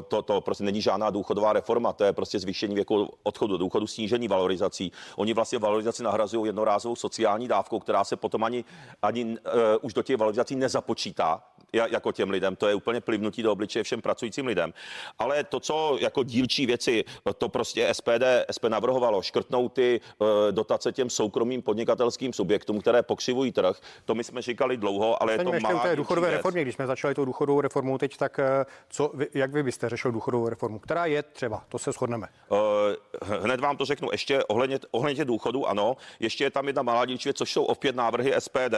To, 0.09 0.23
to 0.23 0.41
prostě 0.41 0.65
není 0.65 0.83
žádná 0.83 1.11
důchodová 1.11 1.53
reforma, 1.53 1.93
to 1.93 2.05
je 2.05 2.13
prostě 2.13 2.39
zvýšení 2.39 2.75
věku 2.75 3.09
odchodu 3.23 3.53
do 3.53 3.59
důchodu, 3.59 3.87
snížení 3.87 4.29
valorizací. 4.29 4.93
Oni 5.17 5.33
vlastně 5.33 5.59
valorizaci 5.59 6.03
nahrazují 6.03 6.47
jednorázovou 6.47 6.97
sociální 6.97 7.49
dávkou, 7.49 7.79
která 7.79 8.05
se 8.05 8.17
potom 8.17 8.45
ani, 8.45 8.65
ani 9.03 9.37
už 9.83 9.95
do 9.95 10.03
těch 10.03 10.17
valorizací 10.17 10.57
nezapočítá 10.57 11.43
jako 11.73 12.13
těm 12.13 12.31
lidem. 12.31 12.57
To 12.57 12.69
je 12.69 12.75
úplně 12.75 13.01
plivnutí 13.01 13.43
do 13.43 13.53
obličeje 13.53 13.83
všem 13.83 14.03
pracujícím 14.03 14.47
lidem. 14.47 14.73
Ale 15.19 15.45
to, 15.45 15.61
co 15.61 15.97
jako 16.01 16.23
dílčí 16.23 16.67
věci, 16.67 17.05
to 17.39 17.49
prostě 17.49 17.95
SPD, 17.95 18.25
SP 18.57 18.65
navrhovalo, 18.65 19.23
škrtnout 19.23 19.73
ty 19.73 20.01
eh, 20.01 20.53
dotace 20.53 20.93
těm 20.93 21.11
soukromým 21.11 21.63
podnikatelským 21.63 22.33
subjektům, 22.33 22.81
které 22.81 23.03
pokřivují 23.03 23.53
trh, 23.53 23.77
to 24.05 24.15
my 24.15 24.25
jsme 24.25 24.43
říkali 24.43 24.77
dlouho, 24.77 25.23
ale 25.23 25.33
je 25.33 25.45
to 25.45 25.55
ještě 25.55 25.75
u 25.75 25.79
té 25.79 25.97
důchodové 25.97 26.29
věc. 26.29 26.37
reformě, 26.39 26.63
když 26.63 26.75
jsme 26.75 26.87
začali 26.87 27.15
tou 27.15 27.25
důchodovou 27.25 27.61
reformou 27.61 27.99
teď, 27.99 28.17
tak 28.17 28.39
eh, 28.39 28.67
co, 28.91 29.13
jak 29.35 29.53
vy 29.53 29.63
byste 29.63 29.89
řešil 29.89 30.13
důchodovou 30.13 30.49
reformu? 30.49 30.79
Která 30.79 31.07
je 31.07 31.23
třeba, 31.23 31.65
to 31.69 31.79
se 31.79 31.93
shodneme. 31.93 32.27
Eh, 32.53 32.97
Hned 33.23 33.61
vám 33.61 33.77
to 33.77 33.85
řeknu. 33.85 34.09
Ještě 34.13 34.45
ohledně, 34.45 34.79
ohledně 34.91 35.17
těch 35.17 35.25
důchodů, 35.25 35.67
ano. 35.67 35.97
Ještě 36.21 36.45
je 36.45 36.51
tam 36.51 36.67
jedna 36.67 36.83
malá 36.83 37.07
dílčí 37.07 37.29
věc, 37.29 37.37
což 37.37 37.53
jsou 37.53 37.65
opět 37.65 37.97
návrhy 37.97 38.35
SPD. 38.39 38.75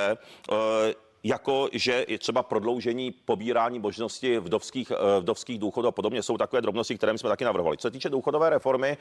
Jako 1.25 1.69
že 1.73 2.05
je 2.09 2.19
třeba 2.19 2.43
prodloužení 2.43 3.11
pobírání 3.11 3.79
možnosti 3.79 4.39
vdovských, 4.39 4.91
eh, 4.91 5.21
vdovských 5.21 5.59
důchodů 5.59 5.89
a 5.89 5.93
podobně. 5.93 6.23
Jsou 6.23 6.39
takové 6.39 6.63
drobnosti, 6.63 6.97
které 6.97 7.19
jsme 7.19 7.29
taky 7.29 7.45
navrhovali. 7.45 7.77
Co 7.77 7.89
se 7.89 7.91
týče 7.91 8.09
důchodové 8.09 8.51
reformy, 8.51 8.97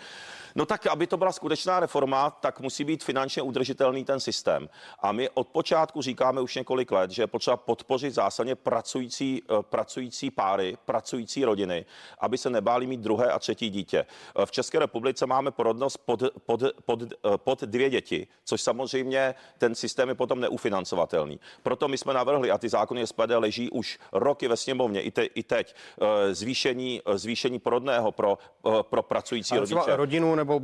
no 0.55 0.65
tak 0.65 0.87
aby 0.87 1.07
to 1.07 1.17
byla 1.17 1.31
skutečná 1.31 1.79
reforma, 1.79 2.29
tak 2.29 2.59
musí 2.59 2.83
být 2.83 3.03
finančně 3.03 3.41
udržitelný 3.41 4.05
ten 4.05 4.19
systém. 4.19 4.69
A 4.99 5.11
my 5.11 5.29
od 5.29 5.47
počátku 5.47 6.01
říkáme 6.01 6.41
už 6.41 6.55
několik 6.55 6.91
let, 6.91 7.11
že 7.11 7.23
je 7.23 7.27
potřeba 7.27 7.57
podpořit 7.57 8.13
zásadně 8.13 8.55
pracující, 8.55 9.41
eh, 9.43 9.53
pracující 9.61 10.31
páry, 10.31 10.77
pracující 10.85 11.45
rodiny, 11.45 11.85
aby 12.19 12.37
se 12.37 12.49
nebáli 12.49 12.87
mít 12.87 12.99
druhé 12.99 13.31
a 13.31 13.39
třetí 13.39 13.69
dítě. 13.69 14.05
Eh, 14.35 14.45
V 14.45 14.51
České 14.51 14.79
republice 14.79 15.25
máme 15.25 15.51
porodnost 15.51 15.97
pod, 15.97 16.23
pod, 16.45 16.63
pod, 16.85 16.99
pod 17.37 17.61
dvě 17.61 17.89
děti, 17.89 18.27
což 18.45 18.61
samozřejmě 18.61 19.35
ten 19.57 19.75
systém 19.75 20.09
je 20.09 20.15
potom 20.15 20.39
neufinancovatelný. 20.39 21.39
Proto 21.63 21.87
my 21.87 21.97
jsme 21.97 22.10
jsme 22.11 22.17
navrhli, 22.17 22.51
a 22.51 22.57
ty 22.57 22.69
zákony 22.69 23.07
SPD 23.07 23.31
leží 23.35 23.69
už 23.69 23.99
roky 24.11 24.47
ve 24.47 24.57
sněmovně, 24.57 25.01
i, 25.01 25.11
te, 25.11 25.23
i 25.23 25.43
teď, 25.43 25.75
eh, 26.01 26.35
zvýšení, 26.35 27.01
eh, 27.05 27.17
zvýšení 27.17 27.59
porodného 27.59 28.11
pro, 28.11 28.37
eh, 28.67 28.71
pro 28.81 29.03
pracující 29.03 29.57
rodiče. 29.57 29.95
rodinu 29.95 30.35
nebo 30.35 30.61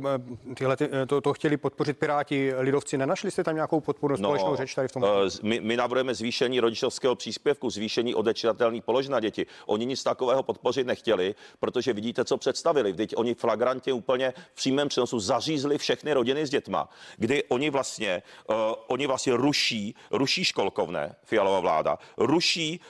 tyhle, 0.54 0.76
ty, 0.76 0.88
to, 1.06 1.20
to 1.20 1.32
chtěli 1.32 1.56
podpořit 1.56 1.98
Piráti, 1.98 2.52
lidovci. 2.58 2.98
Nenašli 2.98 3.30
jste 3.30 3.44
tam 3.44 3.54
nějakou 3.54 3.80
podporu, 3.80 4.16
společnou 4.16 4.56
řeč 4.56 4.74
tady 4.74 4.88
v 4.88 4.92
tom? 4.92 5.04
My, 5.42 5.60
my 5.60 5.76
navrhujeme 5.76 6.14
zvýšení 6.14 6.60
rodičovského 6.60 7.14
příspěvku, 7.14 7.70
zvýšení 7.70 8.14
odečitatelných 8.14 8.84
položek 8.84 9.10
na 9.10 9.20
děti. 9.20 9.46
Oni 9.66 9.86
nic 9.86 10.02
takového 10.02 10.42
podpořit 10.42 10.86
nechtěli, 10.86 11.34
protože 11.60 11.92
vidíte, 11.92 12.24
co 12.24 12.36
představili. 12.36 12.92
Teď 12.92 13.16
oni 13.16 13.34
flagrantně 13.34 13.92
úplně 13.92 14.32
v 14.52 14.54
přímém 14.54 14.88
přenosu 14.88 15.20
zařízli 15.20 15.78
všechny 15.78 16.12
rodiny 16.12 16.46
s 16.46 16.50
dětma, 16.50 16.88
kdy 17.16 17.44
oni 17.44 17.70
vlastně, 17.70 18.22
uh, 18.50 18.56
oni 18.86 19.06
vlastně 19.06 19.36
ruší, 19.36 19.94
ruší 20.10 20.44
školkovné, 20.44 21.14
fialová 21.38 21.60
vláda, 21.60 21.98
ruší, 22.16 22.80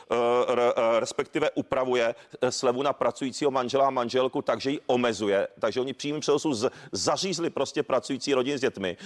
re, 0.48 0.74
uh, 0.74 0.80
respektive 0.98 1.50
upravuje 1.50 2.14
eh, 2.40 2.52
slevu 2.52 2.82
na 2.82 2.92
pracujícího 2.92 3.50
manžela 3.50 3.86
a 3.86 3.90
manželku, 3.90 4.42
takže 4.42 4.70
ji 4.70 4.80
omezuje. 4.86 5.48
Takže 5.60 5.80
oni 5.80 5.92
v 5.92 5.96
přímém 5.96 6.20
přenosu 6.20 6.54
z, 6.54 6.70
zařízli 6.92 7.50
prostě 7.50 7.82
pracující 7.82 8.34
rodiny 8.34 8.58
s 8.58 8.60
dětmi. 8.60 8.96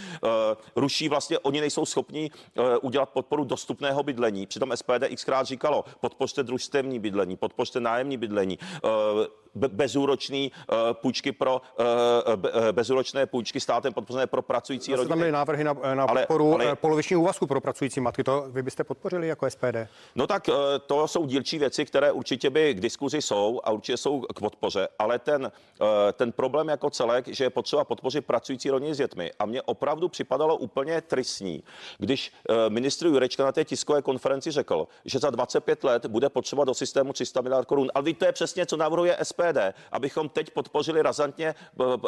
Ruší 0.77 1.09
vlastně, 1.09 1.39
oni 1.39 1.61
nejsou 1.61 1.87
schopni 1.87 2.31
udělat 2.83 3.09
podporu 3.11 3.45
dostupného 3.45 4.03
bydlení. 4.03 4.47
Přitom 4.47 4.73
SPD 4.75 5.05
xkrát 5.15 5.47
říkalo, 5.47 5.85
podpořte 6.01 6.43
družstevní 6.43 6.99
bydlení, 6.99 7.37
podpořte 7.37 7.81
nájemní 7.81 8.17
bydlení, 8.17 8.59
be- 9.55 9.69
bezúročný 9.69 10.53
uh, 10.53 10.77
půjčky 10.93 11.33
pro 11.33 11.61
uh, 11.79 12.37
be- 12.37 12.53
bezúročné 12.73 13.27
půjčky 13.27 13.61
státem 13.61 13.93
podpořené 13.93 14.27
pro 14.27 14.43
pracující 14.43 14.91
Zase 14.91 15.03
tam 15.03 15.09
rodiny. 15.09 15.21
byly 15.21 15.33
návrhy 15.33 15.65
na, 15.65 15.73
na 15.95 16.07
podporu 16.07 16.55
ale- 16.55 16.67
ale... 16.67 16.77
poloviční 16.77 17.17
úvazku 17.17 17.47
pro 17.47 17.61
pracující 17.61 18.01
matky. 18.01 18.25
To 18.25 18.45
vy 18.49 18.63
byste 18.63 18.85
podpořili 18.85 19.29
jako 19.33 19.51
SPD? 19.51 19.89
No 20.15 20.27
tak 20.27 20.49
eh, 20.49 20.53
to 20.87 21.09
jsou 21.09 21.27
dílčí 21.27 21.59
věci, 21.59 21.85
které 21.85 22.13
určitě 22.13 22.51
by 22.51 22.75
k 22.75 22.81
diskuzi 22.81 23.23
jsou 23.23 23.61
a 23.65 23.71
určitě 23.71 23.97
jsou 23.97 24.21
k 24.21 24.41
podpoře, 24.41 24.89
ale 24.99 25.19
ten, 25.19 25.53
eh, 25.81 26.13
ten 26.13 26.33
problém 26.33 26.69
jako 26.69 26.91
celek, 26.91 27.29
že 27.29 27.45
je 27.45 27.51
potřeba 27.51 27.85
podpořit 27.85 28.27
pracující 28.27 28.71
rodiny 28.71 28.95
s 28.95 28.99
dětmi 28.99 29.31
a 29.39 29.47
mně 29.47 29.63
opravdu 29.63 30.09
připadalo 30.09 30.57
úplně 30.57 31.01
tristní, 31.01 31.63
když 31.99 32.33
eh, 32.51 32.71
ministr 32.71 33.07
Jurečka 33.07 33.45
na 33.45 33.53
té 33.53 33.65
tiskové 33.65 34.03
konferenci 34.03 34.51
řekl, 34.51 34.89
že 35.05 35.19
za 35.19 35.31
25 35.31 35.85
let 35.85 36.07
bude 36.07 36.29
potřeba 36.29 36.65
do 36.65 36.75
systému 36.75 37.13
300 37.13 37.41
miliard 37.41 37.69
korun. 37.69 37.91
Ale 37.95 38.05
teď 38.05 38.19
to 38.19 38.25
je 38.25 38.33
přesně, 38.33 38.67
co 38.67 38.77
navrhuje 38.77 39.17
SPD, 39.23 39.59
abychom 39.93 40.29
teď 40.29 40.51
podpořili 40.51 41.03
razantně 41.03 41.55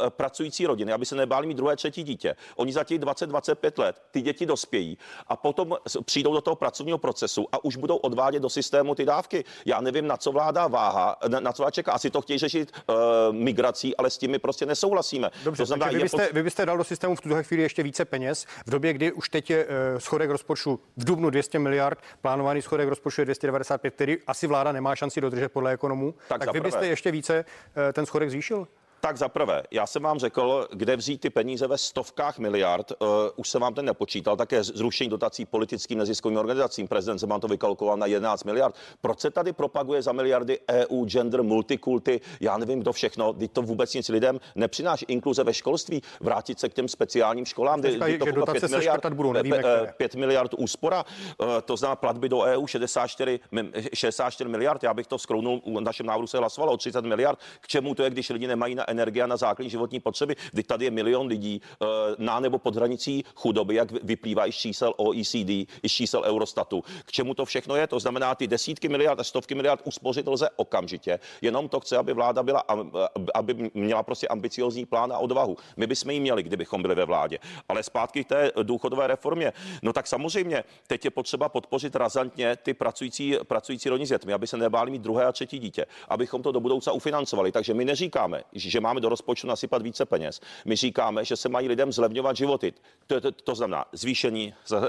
pracující 0.08 0.66
rodiny, 0.66 0.92
aby 0.92 1.06
se 1.06 1.14
nebáli 1.14 1.46
mít 1.46 1.56
druhé, 1.56 1.76
třetí 1.76 2.02
dítě. 2.02 2.36
Oni 2.56 2.72
za 2.72 2.84
těch 2.84 3.00
20-25 3.00 3.82
let 3.82 4.02
ty 4.10 4.20
děti 4.20 4.46
dospějí 4.46 4.98
a 5.26 5.36
potom 5.36 5.76
přijdou 6.04 6.32
do 6.32 6.40
toho 6.40 6.56
pracovního 6.56 6.98
procesu 6.98 7.13
a 7.52 7.64
už 7.64 7.76
budou 7.76 7.96
odvádět 7.96 8.42
do 8.42 8.50
systému 8.50 8.94
ty 8.94 9.04
dávky. 9.04 9.44
Já 9.64 9.80
nevím, 9.80 10.06
na 10.06 10.16
co 10.16 10.32
vláda 10.32 10.66
váha, 10.66 11.16
na, 11.28 11.40
na 11.40 11.52
co 11.52 11.62
vláda 11.62 11.70
čeká. 11.70 11.92
Asi 11.92 12.10
to 12.10 12.20
chtějí 12.20 12.38
řešit 12.38 12.72
uh, 12.88 12.94
migrací, 13.30 13.96
ale 13.96 14.10
s 14.10 14.18
tím 14.18 14.30
my 14.30 14.38
prostě 14.38 14.66
nesouhlasíme. 14.66 15.30
Dobře, 15.44 15.62
to 15.62 15.66
znamená, 15.66 15.90
vy, 15.90 15.98
byste, 15.98 16.28
vy 16.32 16.42
byste 16.42 16.66
dal 16.66 16.78
do 16.78 16.84
systému 16.84 17.16
v 17.16 17.20
tuto 17.20 17.42
chvíli 17.42 17.62
ještě 17.62 17.82
více 17.82 18.04
peněz. 18.04 18.46
V 18.66 18.70
době, 18.70 18.92
kdy 18.92 19.12
už 19.12 19.28
teď 19.28 19.50
je 19.50 19.66
eh, 19.68 20.00
schodek 20.00 20.30
rozpočtu 20.30 20.80
v 20.96 21.04
dubnu 21.04 21.30
200 21.30 21.58
miliard, 21.58 21.98
plánovaný 22.22 22.62
schodek 22.62 22.88
rozpočtu 22.88 23.20
je 23.20 23.24
295, 23.24 23.94
který 23.94 24.16
asi 24.26 24.46
vláda 24.46 24.72
nemá 24.72 24.96
šanci 24.96 25.20
dodržet 25.20 25.52
podle 25.52 25.72
ekonomů. 25.72 26.14
Tak 26.28 26.44
Tak, 26.44 26.52
vy 26.52 26.60
byste 26.60 26.86
ještě 26.86 27.10
více 27.10 27.44
eh, 27.88 27.92
ten 27.92 28.06
schodek 28.06 28.30
zvýšil? 28.30 28.66
Tak 29.04 29.16
za 29.16 29.28
prvé, 29.28 29.62
já 29.70 29.86
jsem 29.86 30.02
vám 30.02 30.18
řekl, 30.18 30.68
kde 30.72 30.96
vzít 30.96 31.20
ty 31.20 31.30
peníze 31.30 31.66
ve 31.66 31.78
stovkách 31.78 32.38
miliard. 32.38 32.92
Uh, 32.98 33.08
už 33.36 33.48
jsem 33.48 33.60
vám 33.60 33.74
ten 33.74 33.84
nepočítal, 33.84 34.36
také 34.36 34.64
zrušení 34.64 35.10
dotací 35.10 35.44
politickým 35.44 35.98
neziskovým 35.98 36.38
organizacím. 36.38 36.88
Prezident 36.88 37.18
Zeman 37.18 37.40
to 37.40 37.48
vykalkuloval 37.48 37.96
na 37.96 38.06
11 38.06 38.44
miliard. 38.44 38.74
Proč 39.00 39.20
se 39.20 39.30
tady 39.30 39.52
propaguje 39.52 40.02
za 40.02 40.12
miliardy 40.12 40.58
EU, 40.70 41.04
gender, 41.04 41.42
multikulty, 41.42 42.20
já 42.40 42.58
nevím, 42.58 42.80
kdo 42.80 42.92
všechno, 42.92 43.32
teď 43.32 43.52
to 43.52 43.62
vůbec 43.62 43.94
nic 43.94 44.08
lidem 44.08 44.40
nepřináší. 44.54 45.04
Inkluze 45.08 45.44
ve 45.44 45.54
školství, 45.54 46.02
vrátit 46.20 46.60
se 46.60 46.68
k 46.68 46.74
těm 46.74 46.88
speciálním 46.88 47.44
školám, 47.44 47.80
kde, 47.80 47.90
kdy 47.90 48.18
to 48.18 48.24
že 48.24 48.32
bylo 48.32 48.46
dotace 48.46 48.60
5 48.60 48.68
se 48.70 48.76
miliard, 48.76 49.06
budou, 49.06 49.32
nevíme, 49.32 49.56
pe- 49.56 49.60
které. 49.60 49.94
5 49.96 50.14
miliard 50.14 50.54
úspora, 50.58 51.04
uh, 51.38 51.46
to 51.64 51.76
znamená 51.76 51.96
platby 51.96 52.28
do 52.28 52.40
EU 52.40 52.66
64, 52.66 53.40
mi- 53.52 53.72
64 53.94 54.50
miliard. 54.50 54.82
Já 54.82 54.94
bych 54.94 55.06
to 55.06 55.18
skrounul, 55.18 55.60
u 55.64 55.80
našem 55.80 56.06
návrhu 56.06 56.26
se 56.26 56.38
hlasovalo 56.38 56.72
o 56.72 56.76
30 56.76 57.04
miliard. 57.04 57.38
K 57.60 57.68
čemu 57.68 57.94
to 57.94 58.02
je, 58.02 58.10
když 58.10 58.30
lidi 58.30 58.46
nemají 58.46 58.74
na 58.74 58.93
energie 58.94 59.26
na 59.26 59.36
základní 59.36 59.70
životní 59.70 60.00
potřeby? 60.00 60.36
Teď 60.54 60.66
tady 60.66 60.84
je 60.84 60.90
milion 60.90 61.26
lidí 61.26 61.60
uh, 61.60 61.88
na 62.18 62.40
nebo 62.40 62.58
pod 62.58 62.76
hranicí 62.76 63.24
chudoby, 63.34 63.74
jak 63.74 63.92
vyplývá 63.92 64.46
i 64.46 64.52
z 64.52 64.56
čísel 64.56 64.94
OECD, 64.96 65.50
i 65.82 65.88
z 65.88 65.92
čísel 65.92 66.22
Eurostatu. 66.22 66.82
K 67.04 67.12
čemu 67.12 67.34
to 67.34 67.44
všechno 67.44 67.76
je? 67.76 67.86
To 67.86 68.00
znamená, 68.00 68.34
ty 68.34 68.46
desítky 68.46 68.88
miliard 68.88 69.20
a 69.20 69.24
stovky 69.24 69.54
miliard 69.54 69.80
uspořit 69.84 70.26
lze 70.28 70.48
okamžitě. 70.56 71.18
Jenom 71.42 71.68
to 71.68 71.80
chce, 71.80 71.96
aby 71.96 72.12
vláda 72.12 72.42
byla, 72.42 72.60
am- 72.60 72.92
aby 73.34 73.70
měla 73.74 74.02
prostě 74.02 74.28
ambiciozní 74.28 74.86
plán 74.86 75.12
a 75.12 75.18
odvahu. 75.18 75.56
My 75.76 75.86
bychom 75.86 76.10
ji 76.10 76.20
měli, 76.20 76.42
kdybychom 76.42 76.82
byli 76.82 76.94
ve 76.94 77.04
vládě. 77.04 77.38
Ale 77.68 77.82
zpátky 77.82 78.24
k 78.24 78.28
té 78.28 78.52
důchodové 78.62 79.06
reformě. 79.06 79.52
No 79.82 79.92
tak 79.92 80.06
samozřejmě, 80.06 80.64
teď 80.86 81.04
je 81.04 81.10
potřeba 81.10 81.48
podpořit 81.48 81.96
razantně 81.96 82.56
ty 82.56 82.74
pracující, 82.74 83.36
pracující 83.42 83.88
rodiny 83.88 84.06
s 84.06 84.08
dětmi, 84.08 84.32
aby 84.32 84.46
se 84.46 84.56
nebáli 84.56 84.90
mít 84.90 85.02
druhé 85.02 85.24
a 85.24 85.32
třetí 85.32 85.58
dítě, 85.58 85.86
abychom 86.08 86.42
to 86.42 86.52
do 86.52 86.60
budoucna 86.60 86.92
ufinancovali. 86.92 87.52
Takže 87.52 87.74
my 87.74 87.84
neříkáme, 87.84 88.42
že 88.52 88.80
máme 88.84 89.00
do 89.00 89.08
rozpočtu 89.08 89.46
nasypat 89.46 89.82
více 89.82 90.04
peněz. 90.04 90.40
My 90.64 90.76
říkáme, 90.76 91.24
že 91.24 91.36
se 91.36 91.48
mají 91.48 91.68
lidem 91.68 91.92
zlevňovat 91.92 92.36
životy. 92.36 92.72
To, 93.06 93.20
to, 93.20 93.32
to 93.32 93.54
znamená 93.54 93.84
zvýšení 93.92 94.54
z, 94.64 94.72
uh, 94.72 94.80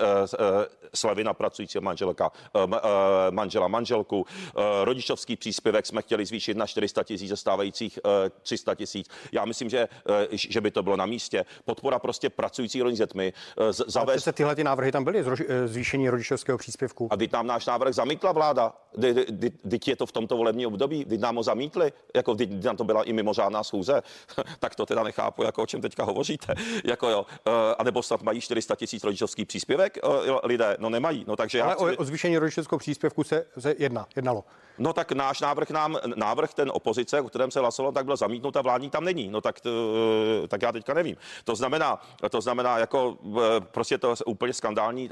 slevy 0.94 1.24
na 1.24 1.34
pracujícího 1.34 1.82
manželka, 1.82 2.32
uh, 2.54 2.62
manžela, 3.32 3.68
manželku, 3.68 4.26
rodičovský 4.84 5.36
příspěvek 5.36 5.86
jsme 5.86 6.02
chtěli 6.02 6.26
zvýšit 6.26 6.58
na 6.58 6.68
400 6.68 7.04
tisíc 7.04 7.30
ze 7.30 7.38
stávajících 7.38 8.00
uh, 8.06 8.12
300 8.42 8.76
tisíc. 8.76 9.08
Já 9.32 9.46
myslím, 9.46 9.70
že, 9.70 9.88
že 10.32 10.62
by 10.62 10.72
to 10.72 10.84
bylo 10.84 10.96
na 10.96 11.06
místě. 11.06 11.46
Podpora 11.66 12.00
prostě 12.00 12.30
pracující 12.30 12.82
rodin 12.82 12.96
s 12.96 13.00
dětmi, 13.00 13.34
zavést 13.88 14.26
přece 14.26 14.34
tyhle 14.34 14.56
ty 14.56 14.64
návrhy 14.64 14.92
tam 14.92 15.04
byly, 15.04 15.26
eh, 15.48 15.68
zvýšení 15.68 16.10
rodičovského 16.10 16.58
příspěvku. 16.58 17.08
a 17.12 17.18
teď 17.18 17.32
nám 17.32 17.48
náš 17.48 17.66
návrh 17.66 17.94
zamítla 17.94 18.32
vláda. 18.32 18.74
Teď 19.70 19.88
je 19.88 19.96
to 19.96 20.06
v 20.06 20.12
tomto 20.12 20.38
volebním 20.38 20.68
období, 20.68 21.06
teď 21.06 21.20
nám 21.20 21.36
ho 21.36 21.44
zamítli, 21.44 21.94
jako 22.16 22.36
teď 22.36 22.64
na 22.64 22.74
to 22.74 22.84
byla 22.84 23.04
i 23.04 23.14
mimořádná 23.14 23.64
schůze, 23.64 23.75
tak 24.60 24.76
to 24.76 24.86
teda 24.86 25.04
nechápu, 25.04 25.44
jako 25.44 25.64
o 25.64 25.66
čem 25.66 25.82
teďka 25.82 26.04
hovoříte. 26.04 26.56
Jako 26.84 27.10
jo, 27.10 27.26
a 27.78 27.84
nebo 27.84 28.04
snad 28.04 28.22
mají 28.22 28.42
400 28.42 28.76
tisíc 28.76 29.04
rodičovský 29.04 29.46
příspěvek 29.46 29.98
eh, 29.98 30.08
lidé, 30.44 30.78
no 30.80 30.90
nemají, 30.90 31.26
no 31.28 31.36
takže 31.36 31.58
já 31.58 31.66
Ale 31.66 31.76
chci, 31.76 31.98
o, 31.98 32.02
o 32.02 32.06
zvýšení 32.06 32.38
rodičovského 32.38 32.80
příspěvku 32.80 33.24
se, 33.24 33.46
se 33.60 33.76
jedná, 33.78 34.08
jednalo. 34.16 34.44
no 34.78 34.94
tak 34.94 35.12
náš 35.12 35.42
návrh 35.42 35.70
nám, 35.70 35.98
návrh 36.16 36.54
ten 36.54 36.72
opozice, 36.74 37.22
o 37.22 37.30
kterém 37.30 37.52
se 37.52 37.60
hlasovalo, 37.60 37.92
tak 37.92 38.06
byl 38.06 38.18
zamítnut 38.18 38.58
a 38.58 38.62
vládní 38.62 38.90
tam 38.90 39.04
není, 39.04 39.30
no 39.30 39.42
tak, 39.42 39.60
to, 39.60 39.70
tak 40.48 40.62
já 40.62 40.72
teďka 40.72 40.94
nevím. 40.94 41.16
To 41.44 41.56
znamená, 41.56 42.02
to 42.30 42.42
znamená 42.42 42.78
jako 42.78 43.18
eh, 43.38 43.42
prostě 43.60 43.98
to 43.98 44.10
je 44.10 44.16
úplně 44.26 44.54
skandální 44.54 45.10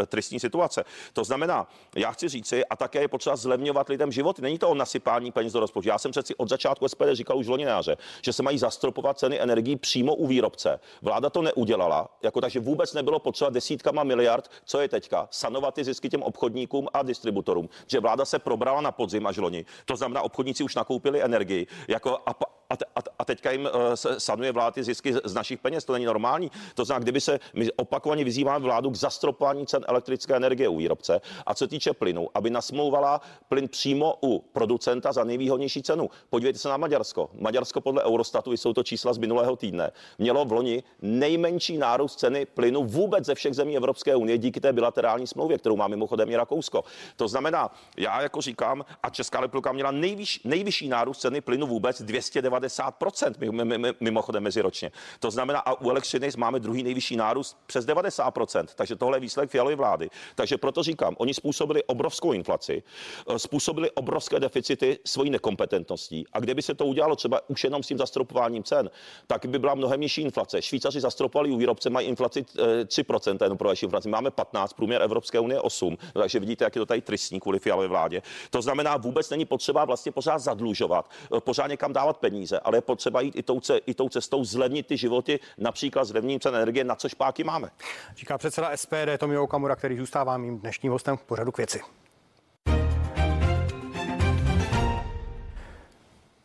eh, 0.00 0.06
tristní 0.06 0.40
situace. 0.40 0.84
To 1.12 1.24
znamená, 1.24 1.66
já 1.96 2.12
chci 2.12 2.28
říci, 2.28 2.64
a 2.64 2.76
také 2.76 3.00
je 3.00 3.08
potřeba 3.08 3.36
zlevňovat 3.36 3.88
lidem 3.88 4.12
život. 4.12 4.38
Není 4.38 4.58
to 4.58 4.68
o 4.68 4.74
nasypání 4.74 5.32
peněz 5.32 5.52
do 5.52 5.60
rozpočtu. 5.60 5.88
Já 5.88 5.98
jsem 5.98 6.10
přeci 6.10 6.34
od 6.34 6.48
začátku 6.48 6.88
SPD 6.88 7.12
říkal 7.12 7.38
už 7.38 7.46
loni 7.46 7.64
na 7.64 7.81
jaře, 7.82 7.96
že 8.22 8.32
se 8.32 8.42
mají 8.42 8.58
zastropovat 8.58 9.18
ceny 9.18 9.40
energií 9.40 9.76
přímo 9.76 10.14
u 10.14 10.26
výrobce. 10.26 10.80
Vláda 11.02 11.30
to 11.30 11.42
neudělala, 11.42 12.08
jako 12.22 12.40
takže 12.40 12.60
vůbec 12.60 12.94
nebylo 12.94 13.18
potřeba 13.18 13.50
desítkama 13.50 14.04
miliard, 14.04 14.50
co 14.64 14.80
je 14.80 14.88
teďka, 14.88 15.28
sanovat 15.30 15.74
ty 15.74 15.84
zisky 15.84 16.08
těm 16.08 16.22
obchodníkům 16.22 16.88
a 16.94 17.02
distributorům. 17.02 17.68
Že 17.86 18.00
vláda 18.00 18.24
se 18.24 18.38
probrala 18.38 18.80
na 18.80 18.92
podzim 18.92 19.26
až 19.26 19.36
loni. 19.36 19.64
To 19.84 19.96
znamená, 19.96 20.22
obchodníci 20.22 20.64
už 20.64 20.74
nakoupili 20.74 21.22
energii. 21.22 21.66
Jako 21.88 22.18
a, 22.26 22.34
a, 22.72 22.76
te- 22.76 22.84
a, 22.96 23.02
te- 23.02 23.10
a 23.18 23.24
teďka 23.24 23.50
jim 23.50 23.60
uh, 23.64 23.70
sanuje 24.18 24.52
vlády 24.52 24.74
ty 24.74 24.84
zisky 24.84 25.12
z- 25.24 25.34
našich 25.34 25.58
peněz. 25.60 25.84
To 25.84 25.92
není 25.92 26.04
normální. 26.04 26.50
To 26.74 26.84
znamená, 26.84 27.02
kdyby 27.02 27.20
se 27.20 27.40
my 27.54 27.72
opakovaně 27.72 28.24
vyzýváme 28.24 28.64
vládu 28.64 28.90
k 28.90 28.94
zastropování 28.96 29.66
cen 29.66 29.84
elektrické 29.88 30.36
energie 30.36 30.68
u 30.68 30.76
výrobce 30.76 31.20
a 31.46 31.54
co 31.54 31.66
týče 31.68 31.92
plynu, 31.92 32.28
aby 32.34 32.50
nasmlouvala 32.50 33.20
plyn 33.48 33.68
přímo 33.68 34.14
u 34.24 34.38
producenta 34.52 35.12
za 35.12 35.24
nejvýhodnější 35.24 35.82
cenu. 35.82 36.10
Podívejte 36.30 36.58
se 36.58 36.68
na 36.68 36.76
Maďarsko. 36.76 37.30
Maďarsko 37.40 37.80
podle 37.80 38.04
Eurostatu, 38.04 38.52
jsou 38.52 38.72
to 38.72 38.82
čísla 38.82 39.12
z 39.12 39.18
minulého 39.18 39.56
týdne, 39.56 39.90
mělo 40.18 40.44
v 40.44 40.52
loni 40.52 40.82
nejmenší 41.02 41.78
nárůst 41.78 42.18
ceny 42.18 42.46
plynu 42.46 42.84
vůbec 42.84 43.24
ze 43.24 43.34
všech 43.34 43.54
zemí 43.54 43.76
Evropské 43.76 44.16
unie 44.16 44.38
díky 44.38 44.60
té 44.60 44.72
bilaterální 44.72 45.26
smlouvě, 45.26 45.58
kterou 45.58 45.76
má 45.76 45.88
mimochodem 45.88 46.30
i 46.30 46.36
Rakousko. 46.36 46.84
To 47.16 47.28
znamená, 47.28 47.70
já 47.96 48.22
jako 48.22 48.40
říkám, 48.40 48.84
a 49.02 49.10
Česká 49.10 49.40
republika 49.40 49.72
měla 49.72 49.90
nejvyš, 49.90 50.40
nejvyšší 50.44 50.88
nárůst 50.88 51.18
ceny 51.18 51.40
plynu 51.40 51.66
vůbec 51.66 52.02
290 52.02 52.61
90% 52.62 53.94
mimochodem 54.00 54.42
meziročně. 54.42 54.92
To 55.20 55.30
znamená, 55.30 55.58
a 55.58 55.80
u 55.80 55.90
elektřiny 55.90 56.28
máme 56.36 56.60
druhý 56.60 56.82
nejvyšší 56.82 57.16
nárůst 57.16 57.56
přes 57.66 57.86
90%. 57.86 58.66
Takže 58.74 58.96
tohle 58.96 59.16
je 59.16 59.20
výsledek 59.20 59.50
fialové 59.50 59.76
vlády. 59.76 60.10
Takže 60.34 60.58
proto 60.58 60.82
říkám, 60.82 61.14
oni 61.18 61.34
způsobili 61.34 61.84
obrovskou 61.84 62.32
inflaci, 62.32 62.82
eh, 63.28 63.38
způsobili 63.38 63.90
obrovské 63.90 64.40
deficity 64.40 64.98
svojí 65.04 65.30
nekompetentností. 65.30 66.24
A 66.32 66.40
kdyby 66.40 66.62
se 66.62 66.74
to 66.74 66.86
udělalo 66.86 67.16
třeba 67.16 67.40
už 67.48 67.64
jenom 67.64 67.82
s 67.82 67.86
tím 67.86 67.98
zastropováním 67.98 68.62
cen, 68.62 68.90
tak 69.26 69.46
by 69.46 69.58
byla 69.58 69.74
mnohem 69.74 70.00
nižší 70.00 70.22
inflace. 70.22 70.62
Švýcaři 70.62 71.00
zastropovali 71.00 71.50
u 71.50 71.56
výrobce, 71.56 71.90
mají 71.90 72.08
inflaci 72.08 72.44
3%, 72.86 73.44
jenom 73.44 73.58
pro 73.58 73.68
vaši 73.68 73.86
inflaci. 73.86 74.08
Máme 74.08 74.30
15, 74.30 74.72
průměr 74.72 75.02
Evropské 75.02 75.40
unie 75.40 75.60
8. 75.60 75.96
No, 76.14 76.22
takže 76.22 76.40
vidíte, 76.40 76.64
jak 76.64 76.76
je 76.76 76.80
to 76.80 76.86
tady 76.86 77.00
tristní 77.00 77.40
kvůli 77.40 77.58
fialové 77.58 77.88
vládě. 77.88 78.22
To 78.50 78.62
znamená, 78.62 78.96
vůbec 78.96 79.30
není 79.30 79.44
potřeba 79.44 79.84
vlastně 79.84 80.12
pořád 80.12 80.38
zadlužovat, 80.38 81.10
eh, 81.36 81.40
pořád 81.40 81.66
někam 81.66 81.92
dávat 81.92 82.16
peníze, 82.18 82.51
ale 82.60 82.76
je 82.76 82.80
potřeba 82.80 83.20
jít 83.20 83.36
i 83.36 83.42
tou, 83.42 83.60
i 83.86 83.94
tou 83.94 84.08
cestou 84.08 84.44
zlevnit 84.44 84.86
ty 84.86 84.96
životy, 84.96 85.40
například 85.58 86.04
zlevněním 86.04 86.40
cen 86.40 86.54
energie, 86.54 86.84
na 86.84 86.94
což 86.94 87.14
páky 87.14 87.44
máme. 87.44 87.70
Říká 88.16 88.38
předseda 88.38 88.76
SPD 88.76 89.18
Tomio 89.18 89.44
Okamura, 89.44 89.76
který 89.76 89.96
zůstává 89.98 90.36
mým 90.36 90.58
dnešním 90.58 90.92
hostem 90.92 91.16
v 91.16 91.22
pořadu 91.22 91.52
k 91.52 91.56
věci. 91.56 91.80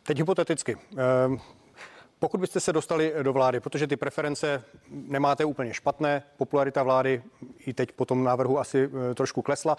Teď 0.02 0.18
hypoteticky. 0.18 0.76
Ehm, 0.96 1.40
pokud 2.18 2.40
byste 2.40 2.60
se 2.60 2.72
dostali 2.72 3.14
do 3.22 3.32
vlády, 3.32 3.60
protože 3.60 3.86
ty 3.86 3.96
preference 3.96 4.64
nemáte 4.90 5.44
úplně 5.44 5.74
špatné, 5.74 6.22
popularita 6.36 6.82
vlády 6.82 7.22
i 7.66 7.72
teď 7.72 7.92
po 7.92 8.04
tom 8.04 8.24
návrhu 8.24 8.58
asi 8.58 8.90
eh, 9.10 9.14
trošku 9.14 9.42
klesla, 9.42 9.76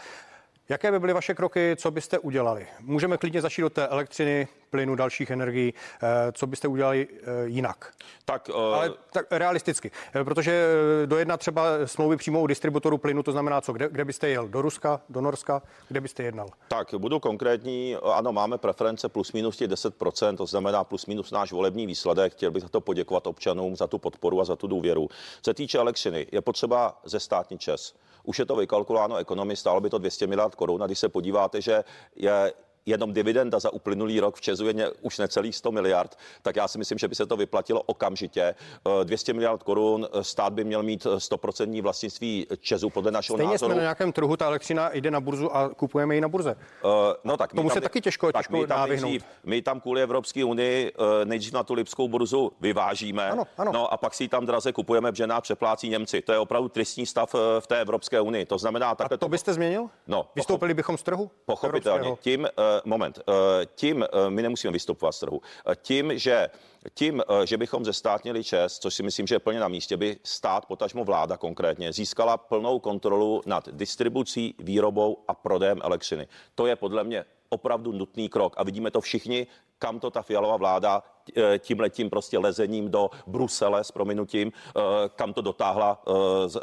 Jaké 0.69 0.91
by 0.91 0.99
byly 0.99 1.13
vaše 1.13 1.33
kroky, 1.33 1.75
co 1.75 1.91
byste 1.91 2.19
udělali? 2.19 2.67
Můžeme 2.79 3.17
klidně 3.17 3.41
začít 3.41 3.63
od 3.63 3.73
té 3.73 3.87
elektřiny, 3.87 4.47
plynu, 4.69 4.95
dalších 4.95 5.31
energií. 5.31 5.73
Eh, 6.03 6.31
co 6.31 6.47
byste 6.47 6.67
udělali 6.67 7.07
eh, 7.11 7.25
jinak? 7.45 7.93
Tak, 8.25 8.49
uh... 8.49 8.55
Ale 8.55 8.93
tak 9.11 9.25
realisticky, 9.31 9.91
protože 10.23 10.67
do 11.05 11.17
jedna 11.17 11.37
třeba 11.37 11.63
smlouvy 11.85 12.17
přímo 12.17 12.41
u 12.41 12.47
distributoru 12.47 12.97
plynu, 12.97 13.23
to 13.23 13.31
znamená 13.31 13.61
co? 13.61 13.73
Kde, 13.73 13.89
kde 13.89 14.05
byste 14.05 14.29
jel? 14.29 14.47
Do 14.47 14.61
Ruska, 14.61 15.01
do 15.09 15.21
Norska? 15.21 15.61
Kde 15.87 16.01
byste 16.01 16.23
jednal? 16.23 16.49
Tak, 16.67 16.93
budu 16.97 17.19
konkrétní. 17.19 17.95
Ano, 18.13 18.33
máme 18.33 18.57
preference 18.57 19.09
plus 19.09 19.31
minus 19.31 19.61
10%, 19.61 20.37
to 20.37 20.45
znamená 20.45 20.83
plus 20.83 21.05
minus 21.05 21.31
náš 21.31 21.51
volební 21.51 21.85
výsledek. 21.85 22.33
Chtěl 22.33 22.51
bych 22.51 22.63
za 22.63 22.69
to 22.69 22.81
poděkovat 22.81 23.27
občanům 23.27 23.75
za 23.75 23.87
tu 23.87 23.97
podporu 23.97 24.41
a 24.41 24.45
za 24.45 24.55
tu 24.55 24.67
důvěru. 24.67 25.09
Co 25.41 25.53
týče 25.53 25.77
elektřiny, 25.77 26.27
je 26.31 26.41
potřeba 26.41 26.99
ze 27.03 27.19
státní 27.19 27.57
čes. 27.57 27.93
Už 28.23 28.39
je 28.39 28.45
to 28.45 28.55
vykalkulováno 28.55 29.17
ekonomy, 29.17 29.55
stálo 29.55 29.81
by 29.81 29.89
to 29.89 29.97
200 29.97 30.27
miliard 30.27 30.55
korun. 30.55 30.83
A 30.83 30.85
když 30.85 30.99
se 30.99 31.09
podíváte, 31.09 31.61
že 31.61 31.83
je 32.15 32.53
jenom 32.85 33.13
dividenda 33.13 33.59
za 33.59 33.73
uplynulý 33.73 34.19
rok 34.19 34.35
v 34.35 34.41
Česu 34.41 34.67
je 34.67 34.91
už 35.01 35.17
necelých 35.17 35.55
100 35.55 35.71
miliard, 35.71 36.17
tak 36.41 36.55
já 36.55 36.67
si 36.67 36.77
myslím, 36.77 36.97
že 36.97 37.07
by 37.07 37.15
se 37.15 37.25
to 37.25 37.37
vyplatilo 37.37 37.81
okamžitě. 37.81 38.55
200 39.03 39.31
eh, 39.31 39.33
miliard 39.33 39.63
korun 39.63 40.07
eh, 40.13 40.23
stát 40.23 40.53
by 40.53 40.63
měl 40.63 40.83
mít 40.83 41.05
100% 41.05 41.81
vlastnictví 41.81 42.47
Česu 42.59 42.89
podle 42.89 43.11
našeho 43.11 43.37
Stejně 43.37 43.51
názoru. 43.51 43.69
jsme 43.69 43.75
na 43.75 43.81
nějakém 43.81 44.11
trhu, 44.11 44.37
ta 44.37 44.45
elektřina 44.45 44.89
jde 44.93 45.11
na 45.11 45.19
burzu 45.19 45.55
a 45.55 45.69
kupujeme 45.69 46.15
ji 46.15 46.21
na 46.21 46.27
burze. 46.27 46.55
Uh, 46.83 46.91
no 47.23 47.37
tak 47.37 47.53
Tomu 47.53 47.69
tam, 47.69 47.75
se 47.75 47.81
taky 47.81 48.01
těžko, 48.01 48.31
tak 48.31 48.41
těžko 48.41 48.57
my 48.57 48.67
tam, 48.67 48.89
nejdřív, 48.89 49.23
my 49.43 49.61
tam 49.61 49.79
kvůli 49.79 50.01
Evropské 50.01 50.45
unii 50.45 50.93
nejdřív 51.23 51.53
na 51.53 51.63
tu 51.63 51.73
lipskou 51.73 52.07
burzu 52.07 52.51
vyvážíme, 52.61 53.29
ano, 53.29 53.47
ano. 53.57 53.71
no 53.71 53.93
a 53.93 53.97
pak 53.97 54.13
si 54.13 54.23
ji 54.23 54.27
tam 54.27 54.45
draze 54.45 54.71
kupujeme, 54.71 55.11
protože 55.11 55.27
nás 55.27 55.41
přeplácí 55.41 55.89
Němci. 55.89 56.21
To 56.21 56.31
je 56.31 56.39
opravdu 56.39 56.69
tristní 56.69 57.05
stav 57.05 57.35
v 57.59 57.67
té 57.67 57.81
Evropské 57.81 58.21
unii. 58.21 58.45
To 58.45 58.57
znamená, 58.57 58.95
takhle 58.95 59.15
a 59.15 59.17
to, 59.17 59.29
byste 59.29 59.53
změnil? 59.53 59.89
No, 60.07 60.25
Vystoupili 60.35 60.73
bychom 60.73 60.97
z 60.97 61.03
trhu? 61.03 61.31
Pochopitelně. 61.45 62.15
Tím, 62.19 62.47
moment, 62.85 63.19
eh, 63.19 63.65
tím 63.75 64.03
eh, 64.03 64.29
my 64.29 64.41
nemusíme 64.41 64.73
vystupovat 64.73 65.15
z 65.15 65.19
trhu. 65.19 65.41
Eh, 65.67 65.75
tím, 65.81 66.17
že 66.19 66.49
tím, 66.93 67.23
že 67.43 67.57
bychom 67.57 67.85
zestátnili 67.85 68.43
ČES, 68.43 68.79
což 68.79 68.93
si 68.93 69.03
myslím, 69.03 69.27
že 69.27 69.35
je 69.35 69.39
plně 69.39 69.59
na 69.59 69.67
místě, 69.67 69.97
by 69.97 70.17
stát, 70.23 70.65
potažmo 70.65 71.03
vláda 71.03 71.37
konkrétně, 71.37 71.93
získala 71.93 72.37
plnou 72.37 72.79
kontrolu 72.79 73.41
nad 73.45 73.69
distribucí, 73.69 74.55
výrobou 74.59 75.23
a 75.27 75.33
prodejem 75.33 75.79
elektřiny. 75.83 76.27
To 76.55 76.67
je 76.67 76.75
podle 76.75 77.03
mě 77.03 77.25
opravdu 77.49 77.91
nutný 77.91 78.29
krok 78.29 78.53
a 78.57 78.63
vidíme 78.63 78.91
to 78.91 79.01
všichni, 79.01 79.47
kam 79.79 79.99
to 79.99 80.11
ta 80.11 80.21
fialová 80.21 80.57
vláda 80.57 81.03
Eh, 81.37 81.59
tím 81.59 81.79
letím 81.79 82.09
prostě 82.09 82.37
lezením 82.37 82.91
do 82.91 83.09
Brusele 83.27 83.83
s 83.83 83.91
prominutím, 83.91 84.51
eh, 84.51 84.81
kam 85.15 85.33
to 85.33 85.41
dotáhla 85.41 86.03
eh, 86.07 86.11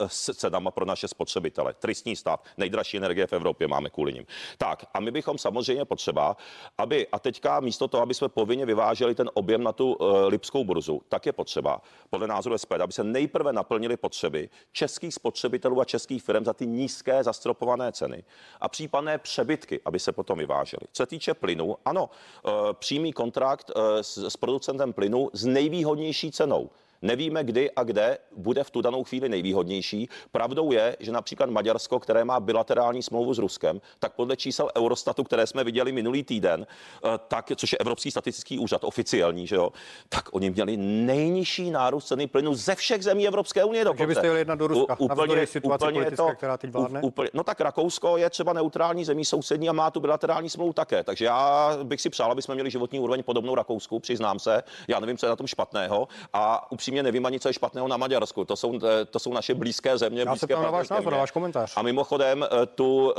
s 0.07 0.35
cenama 0.35 0.71
pro 0.71 0.85
naše 0.85 1.09
spotřebitele. 1.09 1.75
Tristní 1.75 2.17
stav, 2.17 2.43
nejdražší 2.57 2.97
energie 2.97 3.27
v 3.27 3.33
Evropě 3.33 3.69
máme 3.69 3.91
kvůli 3.91 4.13
nim. 4.13 4.27
Tak 4.59 4.85
a 4.95 5.01
my 5.01 5.11
bychom 5.11 5.39
samozřejmě 5.39 5.85
potřeba, 5.85 6.37
aby 6.79 7.07
a 7.09 7.19
teďka 7.19 7.61
místo 7.61 7.89
toho, 7.89 8.03
aby 8.03 8.15
jsme 8.15 8.29
povinně 8.29 8.67
vyváželi 8.67 9.15
ten 9.15 9.31
objem 9.35 9.63
na 9.63 9.73
tu 9.73 9.97
lipskou 10.27 10.65
burzu, 10.65 11.03
tak 11.09 11.27
je 11.27 11.33
potřeba, 11.33 11.81
podle 12.11 12.27
názoru 12.27 12.59
SPD, 12.59 12.81
aby 12.81 12.93
se 12.93 13.05
nejprve 13.05 13.53
naplnili 13.53 13.97
potřeby 13.97 14.49
českých 14.73 15.15
spotřebitelů 15.15 15.81
a 15.81 15.85
českých 15.85 16.23
firm 16.23 16.45
za 16.45 16.53
ty 16.53 16.67
nízké 16.67 17.25
zastropované 17.25 17.93
ceny 17.93 18.25
a 18.61 18.69
případné 18.69 19.19
přebytky, 19.19 19.81
aby 19.85 19.99
se 19.99 20.13
potom 20.13 20.39
vyvážely. 20.39 20.76
Co 20.93 21.03
se 21.03 21.07
týče 21.07 21.35
plynu, 21.35 21.77
ano, 21.85 22.11
přímý 22.73 23.13
kontrakt 23.13 23.71
s, 24.01 24.19
s 24.29 24.37
producentem 24.37 24.93
plynu 24.93 25.31
s 25.33 25.45
nejvýhodnější 25.47 26.33
cenou. 26.33 26.71
Nevíme, 27.03 27.45
kdy 27.45 27.71
a 27.71 27.83
kde 27.83 28.19
bude 28.37 28.65
v 28.65 28.71
tu 28.71 28.81
danou 28.81 29.05
chvíli 29.05 29.29
nejvýhodnější. 29.29 30.09
Pravdou 30.33 30.73
je, 30.73 30.97
že 31.01 31.13
například 31.13 31.51
Maďarsko, 31.51 32.01
které 32.01 32.25
má 32.25 32.41
bilaterální 32.41 33.03
smlouvu 33.03 33.35
s 33.35 33.39
Ruskem, 33.39 33.81
tak 33.99 34.15
podle 34.15 34.37
čísel 34.37 34.69
Eurostatu, 34.77 35.25
které 35.25 35.47
jsme 35.47 35.65
viděli 35.65 35.93
minulý 35.93 36.23
týden, 36.23 36.67
eh, 37.05 37.09
tak, 37.29 37.53
což 37.57 37.73
je 37.73 37.79
Evropský 37.79 38.11
statistický 38.11 38.59
úřad 38.59 38.85
oficiální, 38.85 39.47
že 39.47 39.57
jo, 39.57 39.71
tak 40.09 40.29
oni 40.33 40.51
měli 40.51 40.77
nejnižší 40.77 41.71
nárůst 41.71 42.07
ceny 42.07 42.27
plynu 42.27 42.55
ze 42.55 42.75
všech 42.75 43.03
zemí 43.03 43.27
Evropské 43.27 43.65
unie. 43.65 43.85
Takže 43.85 44.07
byste 44.07 44.27
jeli 44.27 44.39
jedna 44.39 44.55
do 44.55 44.67
Ruska, 44.67 44.97
U, 45.01 45.05
úplně, 45.05 45.47
situace 45.47 45.89
úplně 45.89 46.11
to, 46.11 46.29
která 46.37 46.57
teď 46.57 46.71
vládne? 46.71 47.01
Úplně, 47.03 47.31
no 47.35 47.45
tak 47.45 47.61
Rakousko 47.61 48.17
je 48.17 48.31
třeba 48.31 48.53
neutrální 48.53 49.05
zemí 49.05 49.25
sousední 49.25 49.69
a 49.69 49.73
má 49.73 49.91
tu 49.91 50.01
bilaterální 50.01 50.51
smlouvu 50.51 50.73
také. 50.73 51.05
Takže 51.05 51.25
já 51.25 51.71
bych 51.83 52.01
si 52.01 52.11
přál, 52.11 52.33
aby 52.33 52.43
jsme 52.43 52.55
měli 52.55 52.71
životní 52.71 53.01
úroveň 53.01 53.23
podobnou 53.23 53.55
Rakousku, 53.55 54.01
přiznám 54.01 54.39
se. 54.39 54.63
Já 54.89 55.01
nevím, 55.01 55.19
co 55.19 55.27
je 55.27 55.31
na 55.31 55.37
tom 55.37 55.47
špatného. 55.47 56.09
A 56.33 56.67
upřímně 56.87 57.03
nevím 57.03 57.27
ani, 57.27 57.41
co 57.41 57.49
je 57.49 57.53
špatného 57.53 57.89
na 57.89 57.97
Maďarsku. 57.97 58.45
To 58.45 58.57
jsou, 58.57 58.79
eh, 58.79 59.05
to 59.05 59.19
jsou 59.19 59.33
naše 59.33 59.55
blízké 59.55 59.99
země. 59.99 60.21
Já 60.21 60.31
blízké 60.31 60.57
se 60.57 60.63
na 60.63 60.71
váš 60.71 60.89
názor, 60.89 61.13
na 61.13 61.19
váš 61.19 61.31
komentář. 61.31 61.73
A 61.77 61.83
mimochodem, 61.83 62.45
eh, 62.45 62.67
tu 62.67 63.13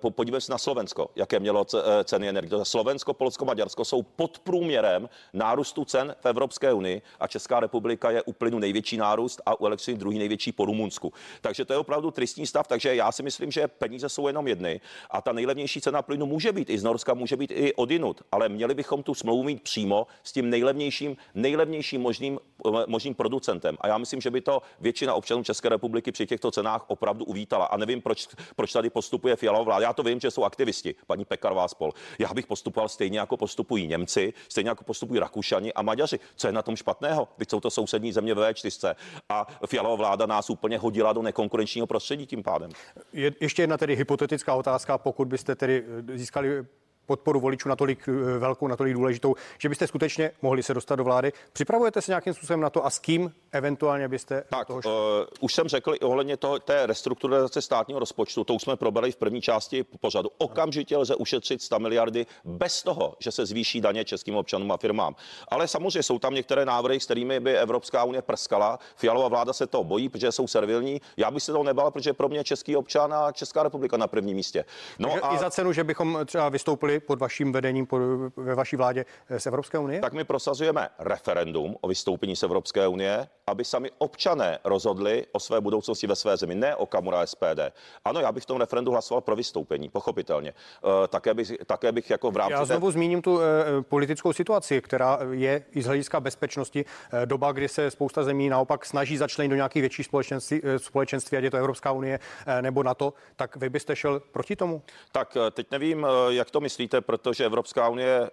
uh, 0.00 0.10
podívejme 0.10 0.40
se 0.40 0.52
na 0.52 0.58
Slovensko, 0.58 1.10
jaké 1.16 1.40
mělo 1.40 1.66
ceny 2.04 2.28
energie. 2.28 2.64
Slovensko, 2.64 3.14
Polsko, 3.14 3.44
Maďarsko 3.44 3.84
jsou 3.84 4.02
pod 4.02 4.38
průměrem 4.38 5.08
nárůstu 5.32 5.84
cen 5.84 6.14
v 6.20 6.26
Evropské 6.26 6.72
unii 6.72 7.02
a 7.20 7.26
Česká 7.26 7.60
republika 7.60 8.10
je 8.10 8.22
u 8.22 8.32
plynu 8.32 8.58
největší 8.58 8.96
nárůst 8.96 9.42
a 9.46 9.60
u 9.60 9.66
elektřiny 9.66 9.98
druhý 9.98 10.18
největší 10.18 10.52
po 10.52 10.64
Rumunsku. 10.64 11.12
Takže 11.40 11.64
to 11.64 11.72
je 11.72 11.78
opravdu 11.78 12.10
tristní 12.10 12.46
stav. 12.46 12.66
Takže 12.66 12.94
já 12.94 13.12
si 13.12 13.22
myslím, 13.22 13.50
že 13.50 13.68
peníze 13.68 14.08
jsou 14.08 14.26
jenom 14.26 14.48
jedny 14.48 14.80
a 15.10 15.22
ta 15.22 15.32
nejlevnější 15.32 15.80
cena 15.80 16.02
plynu 16.02 16.26
může 16.26 16.52
být 16.52 16.70
i 16.70 16.78
z 16.78 16.82
Norska, 16.82 17.14
může 17.14 17.36
být 17.36 17.50
i 17.50 17.74
odinut, 17.74 18.22
ale 18.32 18.48
měli 18.48 18.74
bychom 18.74 19.02
tu 19.02 19.14
smlouvu 19.14 19.42
mít 19.42 19.62
přímo 19.62 20.06
s 20.22 20.32
tím 20.32 20.50
nejlevnějším, 20.50 21.16
nejlevnějším 21.34 22.00
možným 22.00 22.39
možným 22.86 23.14
producentem. 23.14 23.76
A 23.80 23.88
já 23.88 23.98
myslím, 23.98 24.20
že 24.20 24.30
by 24.30 24.40
to 24.40 24.62
většina 24.80 25.14
občanů 25.14 25.44
České 25.44 25.68
republiky 25.68 26.12
při 26.12 26.26
těchto 26.26 26.50
cenách 26.50 26.84
opravdu 26.86 27.24
uvítala. 27.24 27.64
A 27.64 27.76
nevím, 27.76 28.02
proč, 28.02 28.28
proč 28.56 28.72
tady 28.72 28.90
postupuje 28.90 29.36
Fialová 29.36 29.64
vláda. 29.64 29.86
Já 29.86 29.92
to 29.92 30.02
vím, 30.02 30.20
že 30.20 30.30
jsou 30.30 30.44
aktivisti, 30.44 30.94
paní 31.06 31.24
Pekarová 31.24 31.68
spol. 31.68 31.92
Já 32.18 32.34
bych 32.34 32.46
postupoval 32.46 32.88
stejně 32.88 33.18
jako 33.18 33.36
postupují 33.36 33.86
Němci, 33.86 34.32
stejně 34.48 34.70
jako 34.70 34.84
postupují 34.84 35.20
Rakušani 35.20 35.72
a 35.72 35.82
Maďaři. 35.82 36.20
Co 36.36 36.46
je 36.46 36.52
na 36.52 36.62
tom 36.62 36.76
špatného? 36.76 37.28
Teď 37.36 37.50
jsou 37.50 37.60
to 37.60 37.70
sousední 37.70 38.12
země 38.12 38.34
ve 38.34 38.54
4 38.54 38.86
a 39.28 39.46
Fialová 39.66 39.96
vláda 39.96 40.26
nás 40.26 40.50
úplně 40.50 40.78
hodila 40.78 41.12
do 41.12 41.22
nekonkurenčního 41.22 41.86
prostředí 41.86 42.26
tím 42.26 42.42
pádem. 42.42 42.70
Je, 43.12 43.32
ještě 43.40 43.62
jedna 43.62 43.76
tedy 43.76 43.96
hypotetická 43.96 44.54
otázka, 44.54 44.98
pokud 44.98 45.28
byste 45.28 45.54
tedy 45.54 45.84
získali 46.14 46.66
podporu 47.10 47.40
voličů 47.40 47.68
natolik 47.68 48.08
eh, 48.08 48.38
velkou, 48.38 48.66
natolik 48.68 48.94
důležitou, 48.94 49.34
že 49.58 49.68
byste 49.68 49.86
skutečně 49.86 50.30
mohli 50.42 50.62
se 50.62 50.74
dostat 50.74 50.96
do 50.96 51.04
vlády. 51.04 51.32
Připravujete 51.52 52.02
se 52.02 52.10
nějakým 52.10 52.34
způsobem 52.34 52.60
na 52.60 52.70
to 52.70 52.86
a 52.86 52.90
s 52.90 52.98
kým 52.98 53.32
eventuálně 53.52 54.08
byste 54.08 54.44
tak, 54.48 54.66
toho 54.66 54.82
šli? 54.82 54.90
Uh, 54.90 54.96
už 55.40 55.54
jsem 55.54 55.68
řekl 55.68 55.94
i 55.94 55.98
ohledně 55.98 56.36
toho, 56.36 56.58
té 56.58 56.86
restrukturalizace 56.86 57.62
státního 57.62 58.00
rozpočtu, 58.00 58.44
to 58.44 58.54
už 58.54 58.62
jsme 58.62 58.76
probrali 58.76 59.12
v 59.12 59.16
první 59.16 59.40
části 59.40 59.84
pořadu. 60.00 60.30
Okamžitě 60.38 60.96
lze 60.96 61.14
ušetřit 61.14 61.62
100 61.62 61.78
miliardy 61.78 62.26
bez 62.44 62.82
toho, 62.82 63.14
že 63.18 63.30
se 63.30 63.46
zvýší 63.46 63.80
daně 63.80 64.04
českým 64.04 64.36
občanům 64.36 64.72
a 64.72 64.76
firmám. 64.76 65.14
Ale 65.48 65.68
samozřejmě 65.68 66.02
jsou 66.02 66.18
tam 66.18 66.34
některé 66.34 66.64
návrhy, 66.64 67.00
s 67.00 67.04
kterými 67.04 67.40
by 67.40 67.58
Evropská 67.58 68.04
unie 68.04 68.22
prskala. 68.22 68.78
Fialová 68.96 69.28
vláda 69.28 69.52
se 69.52 69.66
to 69.66 69.84
bojí, 69.84 70.08
protože 70.08 70.32
jsou 70.32 70.46
servilní. 70.46 71.00
Já 71.16 71.30
bych 71.30 71.42
se 71.42 71.52
toho 71.52 71.64
nebal, 71.64 71.90
protože 71.90 72.12
pro 72.12 72.28
mě 72.28 72.44
český 72.44 72.76
občan 72.76 73.14
a 73.14 73.32
Česká 73.32 73.62
republika 73.62 73.96
na 73.96 74.06
prvním 74.06 74.36
místě. 74.36 74.64
No 74.98 75.10
a... 75.22 75.34
i 75.34 75.38
za 75.38 75.50
cenu, 75.50 75.72
že 75.72 75.84
bychom 75.84 76.18
třeba 76.26 76.48
vystoupili 76.48 76.99
pod 77.00 77.18
vaším 77.18 77.52
vedením 77.52 77.86
pod, 77.86 78.00
ve 78.36 78.54
vaší 78.54 78.76
vládě 78.76 79.04
eh, 79.28 79.40
z 79.40 79.46
Evropské 79.46 79.78
unie? 79.78 80.00
Tak 80.00 80.12
my 80.12 80.24
prosazujeme 80.24 80.88
referendum 80.98 81.76
o 81.80 81.88
vystoupení 81.88 82.36
z 82.36 82.42
Evropské 82.42 82.88
unie 82.88 83.28
aby 83.50 83.64
sami 83.64 83.90
občané 83.98 84.58
rozhodli 84.64 85.26
o 85.32 85.40
své 85.40 85.60
budoucnosti 85.60 86.06
ve 86.06 86.16
své 86.16 86.36
zemi, 86.36 86.54
ne 86.54 86.76
o 86.76 86.86
Kamura 86.86 87.26
SPD. 87.26 87.60
Ano, 88.04 88.20
já 88.20 88.32
bych 88.32 88.42
v 88.42 88.46
tom 88.46 88.58
referendu 88.58 88.92
hlasoval 88.92 89.20
pro 89.20 89.36
vystoupení, 89.36 89.88
pochopitelně. 89.88 90.50
E, 90.50 91.08
také, 91.08 91.34
bych, 91.34 91.52
také 91.66 91.92
bych 91.92 92.10
jako 92.10 92.30
v 92.30 92.36
rámci... 92.36 92.52
Já 92.52 92.64
znovu 92.64 92.86
té... 92.86 92.92
zmíním 92.92 93.22
tu 93.22 93.40
e, 93.40 93.82
politickou 93.82 94.32
situaci, 94.32 94.80
která 94.80 95.18
je 95.30 95.64
i 95.72 95.82
z 95.82 95.86
hlediska 95.86 96.20
bezpečnosti 96.20 96.84
e, 97.12 97.26
doba, 97.26 97.52
kdy 97.52 97.68
se 97.68 97.90
spousta 97.90 98.22
zemí 98.22 98.48
naopak 98.48 98.86
snaží 98.86 99.16
začlenit 99.16 99.50
do 99.50 99.56
nějakých 99.56 99.82
větších 99.82 100.06
společenství, 100.06 100.60
e, 100.64 100.78
společenství, 100.78 101.38
ať 101.38 101.44
je 101.44 101.50
to 101.50 101.56
Evropská 101.56 101.92
unie 101.92 102.18
e, 102.46 102.62
nebo 102.62 102.82
NATO, 102.82 103.12
tak 103.36 103.56
vy 103.56 103.68
byste 103.68 103.96
šel 103.96 104.20
proti 104.20 104.56
tomu? 104.56 104.82
Tak 105.12 105.36
teď 105.52 105.66
nevím, 105.70 106.06
jak 106.28 106.50
to 106.50 106.60
myslíte, 106.60 106.89
protože 107.00 107.44
Evropská 107.44 107.88
unie 107.88 108.20
e, 108.20 108.30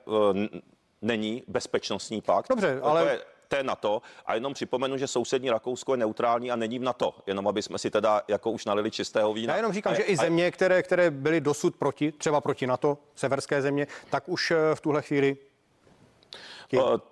není 1.01 1.43
bezpečnostní 1.47 2.21
pakt. 2.21 2.49
Dobře, 2.49 2.79
ale... 2.83 3.03
To 3.03 3.09
je, 3.09 3.19
to 3.47 3.55
je 3.55 3.63
NATO 3.63 4.01
a 4.25 4.33
jenom 4.33 4.53
připomenu, 4.53 4.97
že 4.97 5.07
sousední 5.07 5.49
Rakousko 5.49 5.93
je 5.93 5.97
neutrální 5.97 6.51
a 6.51 6.55
není 6.55 6.79
v 6.79 6.83
NATO, 6.83 7.15
jenom 7.27 7.47
aby 7.47 7.61
jsme 7.61 7.77
si 7.77 7.89
teda 7.89 8.21
jako 8.27 8.51
už 8.51 8.65
nalili 8.65 8.91
čistého 8.91 9.33
vína. 9.33 9.53
Já 9.53 9.57
jenom 9.57 9.73
říkám, 9.73 9.93
a, 9.93 9.95
že 9.95 10.03
i 10.03 10.17
země, 10.17 10.51
které, 10.51 10.83
které 10.83 11.11
byly 11.11 11.41
dosud 11.41 11.75
proti, 11.75 12.11
třeba 12.11 12.41
proti 12.41 12.67
NATO, 12.67 12.97
severské 13.15 13.61
země, 13.61 13.87
tak 14.09 14.29
už 14.29 14.51
eh, 14.51 14.75
v 14.75 14.81
tuhle 14.81 15.01
chvíli 15.01 15.37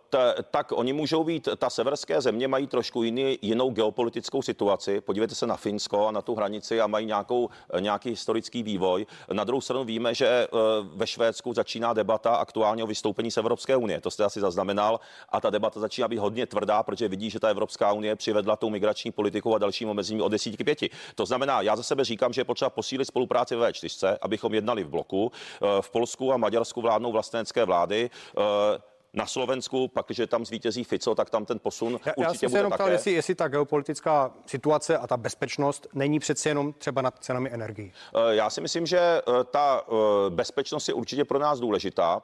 ta, 0.09 0.33
tak 0.51 0.71
oni 0.71 0.93
můžou 0.93 1.23
být, 1.23 1.49
ta 1.57 1.69
severské 1.69 2.21
země 2.21 2.47
mají 2.47 2.67
trošku 2.67 3.03
jiný, 3.03 3.39
jinou 3.41 3.69
geopolitickou 3.69 4.41
situaci. 4.41 5.01
Podívejte 5.01 5.35
se 5.35 5.47
na 5.47 5.55
Finsko 5.55 6.07
a 6.07 6.11
na 6.11 6.21
tu 6.21 6.35
hranici 6.35 6.81
a 6.81 6.87
mají 6.87 7.05
nějakou, 7.05 7.49
nějaký 7.79 8.09
historický 8.09 8.63
vývoj. 8.63 9.05
Na 9.33 9.43
druhou 9.43 9.61
stranu 9.61 9.83
víme, 9.83 10.15
že 10.15 10.27
eh, 10.27 10.47
ve 10.95 11.07
Švédsku 11.07 11.53
začíná 11.53 11.93
debata 11.93 12.35
aktuálně 12.35 12.83
o 12.83 12.87
vystoupení 12.87 13.31
z 13.31 13.37
Evropské 13.37 13.75
unie. 13.75 14.01
To 14.01 14.11
jste 14.11 14.23
asi 14.23 14.39
zaznamenal. 14.39 14.99
A 15.29 15.41
ta 15.41 15.49
debata 15.49 15.79
začíná 15.79 16.07
být 16.07 16.17
hodně 16.17 16.45
tvrdá, 16.45 16.83
protože 16.83 17.07
vidí, 17.07 17.29
že 17.29 17.39
ta 17.39 17.49
Evropská 17.49 17.91
unie 17.91 18.15
přivedla 18.15 18.55
tou 18.55 18.69
migrační 18.69 19.11
politikou 19.11 19.55
a 19.55 19.57
dalším 19.57 19.89
omezením 19.89 20.23
od 20.23 20.29
desítky 20.29 20.63
pěti. 20.63 20.89
To 21.15 21.25
znamená, 21.25 21.61
já 21.61 21.75
za 21.75 21.83
sebe 21.83 22.03
říkám, 22.03 22.33
že 22.33 22.41
je 22.41 22.45
potřeba 22.45 22.69
posílit 22.69 23.07
spolupráci 23.07 23.55
ve 23.55 23.73
čtyřce, 23.73 24.17
abychom 24.21 24.53
jednali 24.53 24.83
v 24.83 24.89
bloku. 24.89 25.31
Eh, 25.31 25.81
v 25.81 25.89
Polsku 25.89 26.33
a 26.33 26.37
Maďarsku 26.37 26.81
vládnou 26.81 27.11
vlastenecké 27.11 27.65
vlády 27.65 28.09
eh, 28.37 28.41
na 29.15 29.25
Slovensku, 29.25 29.87
pak, 29.87 30.05
když 30.05 30.21
tam 30.27 30.45
zvítězí 30.45 30.83
Fico, 30.83 31.15
tak 31.15 31.29
tam 31.29 31.45
ten 31.45 31.59
posun 31.59 31.99
já, 32.05 32.13
určitě 32.15 32.45
já 32.45 32.49
bude 32.49 32.59
jenom 32.59 32.71
také. 32.71 32.83
Ptal, 32.83 32.91
jestli, 32.91 33.11
jestli 33.11 33.35
ta 33.35 33.47
geopolitická 33.47 34.31
situace 34.45 34.97
a 34.97 35.07
ta 35.07 35.17
bezpečnost 35.17 35.87
není 35.93 36.19
přeci 36.19 36.49
jenom 36.49 36.73
třeba 36.73 37.01
nad 37.01 37.19
cenami 37.19 37.49
energií. 37.53 37.93
Eh, 38.15 38.35
já 38.35 38.49
si 38.49 38.61
myslím, 38.61 38.85
že 38.85 38.99
eh, 38.99 39.21
ta 39.43 39.81
eh, 39.87 39.93
bezpečnost 40.29 40.87
je 40.87 40.93
určitě 40.93 41.25
pro 41.25 41.39
nás 41.39 41.59
důležitá. 41.59 42.21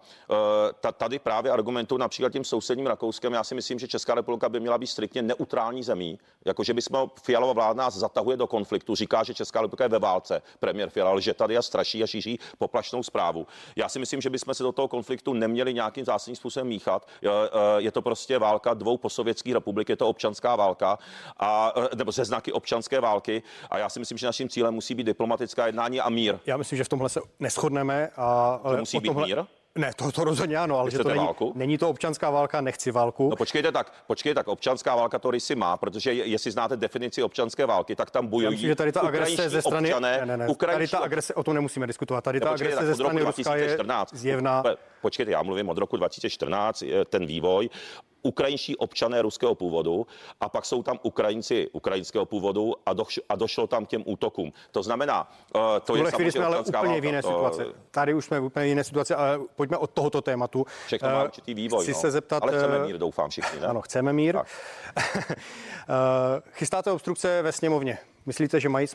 Tady 0.98 1.20
právě 1.20 1.52
argumentu 1.52 1.98
například 1.98 2.32
tím 2.32 2.44
sousedním 2.44 2.88
Rakouskem. 2.88 3.34
Já 3.34 3.44
si 3.44 3.56
myslím, 3.56 3.80
že 3.80 3.88
Česká 3.88 4.16
republika 4.16 4.50
by 4.50 4.60
měla 4.60 4.78
být 4.78 4.88
striktně 4.88 5.22
neutrální 5.22 5.84
zemí. 5.84 6.20
Jakože 6.46 6.74
bychom 6.74 7.10
Fialova 7.24 7.54
vláda 7.54 7.74
nás 7.74 7.96
zatahuje 7.96 8.38
do 8.38 8.48
konfliktu, 8.48 8.96
říká, 8.96 9.24
že 9.24 9.34
Česká 9.34 9.62
republika 9.62 9.84
je 9.84 9.90
ve 9.90 10.00
válce. 10.00 10.42
Premiér 10.60 10.90
Fiala 10.90 11.20
že 11.20 11.34
tady 11.34 11.58
a 11.58 11.62
straší 11.62 12.04
a 12.04 12.08
šíří 12.08 12.40
poplašnou 12.58 13.04
zprávu. 13.04 13.48
Já 13.76 13.90
si 13.90 14.00
myslím, 14.00 14.22
že 14.22 14.30
bychom 14.30 14.54
se 14.54 14.64
do 14.64 14.72
toho 14.72 14.88
konfliktu 14.88 15.34
neměli 15.34 15.74
nějakým 15.74 16.06
zásadním 16.06 16.36
způsobem 16.36 16.68
mít 16.68 16.81
míchat. 16.81 16.81
Eh, 16.88 17.30
je 17.78 17.92
to 17.92 18.02
prostě 18.02 18.40
válka 18.40 18.74
dvou 18.74 18.98
posovětských 18.98 19.54
republik, 19.54 19.90
je 19.90 19.96
to 19.96 20.08
občanská 20.08 20.56
válka, 20.56 20.98
a, 21.40 21.74
eh, 21.78 21.96
nebo 21.96 22.12
ze 22.12 22.26
znaky 22.26 22.52
občanské 22.52 23.00
války. 23.00 23.44
A 23.70 23.78
já 23.78 23.90
si 23.90 24.00
myslím, 24.00 24.18
že 24.18 24.26
naším 24.26 24.50
cílem 24.50 24.74
musí 24.74 24.96
být 24.96 25.04
diplomatická 25.04 25.66
jednání 25.66 26.02
a 26.02 26.10
mír. 26.10 26.40
Já 26.46 26.58
myslím, 26.58 26.78
že 26.78 26.84
v 26.84 26.90
tomhle 26.90 27.10
se 27.10 27.22
neschodneme. 27.40 28.10
A, 28.18 28.60
to 28.64 28.78
musí 28.78 29.00
být 29.00 29.08
tomhle... 29.08 29.28
mír? 29.28 29.44
Ne, 29.76 29.92
to, 29.96 30.12
to 30.12 30.24
rozhodně 30.24 30.58
ano, 30.58 30.80
ale 30.80 30.92
že 30.92 30.98
to 30.98 31.08
není, 31.08 31.20
válku? 31.20 31.52
není 31.56 31.78
to 31.78 31.90
občanská 31.90 32.30
válka, 32.30 32.62
nechci 32.62 32.92
válku. 32.92 33.30
No 33.30 33.36
počkejte 33.36 33.72
tak, 33.72 33.94
počkejte 34.08 34.36
tak, 34.36 34.48
občanská 34.48 34.96
válka 34.96 35.20
to 35.20 35.32
rysy 35.32 35.56
má, 35.56 35.78
protože 35.78 36.14
jestli 36.14 36.52
znáte 36.52 36.78
definici 36.78 37.24
občanské 37.24 37.66
války, 37.66 37.96
tak 37.96 38.12
tam 38.12 38.28
bojují 38.28 38.52
myslím, 38.52 38.70
že 38.70 38.76
tady 38.76 38.92
ta 38.92 39.02
agrese 39.02 39.50
ze 39.50 39.62
strany, 39.62 39.90
občané, 39.94 40.18
ne, 40.20 40.38
ne, 40.38 40.38
ne, 40.38 40.56
tady 40.56 40.88
ta 40.88 41.00
agrese, 41.00 41.34
o 41.34 41.44
tom 41.44 41.54
nemusíme 41.56 41.88
diskutovat, 41.88 42.24
tady 42.24 42.40
ta 42.40 42.50
agrese 42.50 42.86
ze 42.86 42.96
strany 42.96 43.22
Ruska 43.22 43.56
je 43.56 43.78
zjevná. 44.14 44.64
Počkejte, 45.02 45.32
já 45.32 45.44
mluvím 45.44 45.70
od 45.70 45.78
roku 45.78 45.98
2014, 45.98 46.84
ten 47.10 47.26
vývoj 47.26 47.70
ukrajinští 48.24 48.78
občané 48.78 49.22
ruského 49.22 49.56
původu 49.56 50.08
a 50.42 50.50
pak 50.50 50.66
jsou 50.66 50.84
tam 50.84 51.00
Ukrajinci 51.04 51.70
ukrajinského 51.72 52.26
původu 52.26 52.74
a, 52.86 52.94
doš, 52.94 53.20
a 53.30 53.36
došlo 53.36 53.68
tam 53.68 53.86
k 53.86 53.90
těm 53.90 54.04
útokům. 54.06 54.54
To 54.72 54.84
znamená, 54.84 55.32
uh, 55.56 55.62
to 55.86 55.96
je 55.96 56.12
chvíli 56.12 56.32
jsme 56.32 56.46
ale 56.46 56.60
úplně 56.60 56.74
válka. 56.74 57.02
v 57.02 57.06
jiné 57.06 57.22
to... 57.22 57.28
situaci. 57.28 57.64
Tady 57.92 58.14
už 58.14 58.26
jsme 58.26 58.40
v 58.40 58.44
úplně 58.44 58.66
jiné 58.66 58.84
situaci, 58.84 59.14
ale 59.14 59.40
pojďme 59.56 59.78
od 59.78 59.92
tohoto 59.92 60.22
tématu. 60.22 60.66
Všechno 60.86 61.10
má 61.10 61.22
eh, 61.22 61.24
určitý 61.24 61.54
vývoj. 61.54 61.84
Chci 61.84 61.92
no. 61.92 62.00
se 62.00 62.12
zeptat, 62.12 62.44
ale 62.44 62.52
chceme 62.52 62.78
eh, 62.78 62.86
mír, 62.86 62.98
doufám 62.98 63.30
všichni. 63.30 63.60
Ne? 63.60 63.68
Ano, 63.68 63.82
chceme 63.82 64.14
mír. 64.14 64.38
Chystáte 66.52 66.92
obstrukce 66.92 67.42
ve 67.42 67.52
sněmovně. 67.52 67.98
Myslíte, 68.26 68.60
že 68.60 68.70
mají 68.70 68.88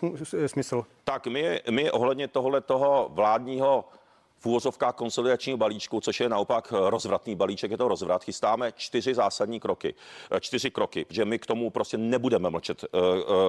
smysl? 0.47 0.85
Tak 1.05 1.27
my, 1.27 1.61
my 1.71 1.91
ohledně 1.91 2.29
tohle 2.29 2.61
toho 2.61 3.11
vládního 3.13 3.85
v 4.39 4.47
úvozovkách 4.47 4.95
konsolidačního 4.95 5.59
balíčku, 5.59 6.01
což 6.01 6.21
je 6.21 6.29
naopak 6.29 6.73
rozvratný 6.73 7.35
balíček, 7.35 7.71
je 7.71 7.77
to 7.77 7.89
rozvrat, 7.89 8.25
chystáme 8.25 8.73
čtyři 8.77 9.15
zásadní 9.15 9.61
kroky. 9.61 9.95
Eh, 10.31 10.41
čtyři 10.41 10.71
kroky, 10.71 11.07
že 11.11 11.25
my 11.25 11.39
k 11.39 11.47
tomu 11.47 11.71
prostě 11.71 11.99
nebudeme 11.99 12.51
mlčet, 12.51 12.85
eh, 12.85 12.99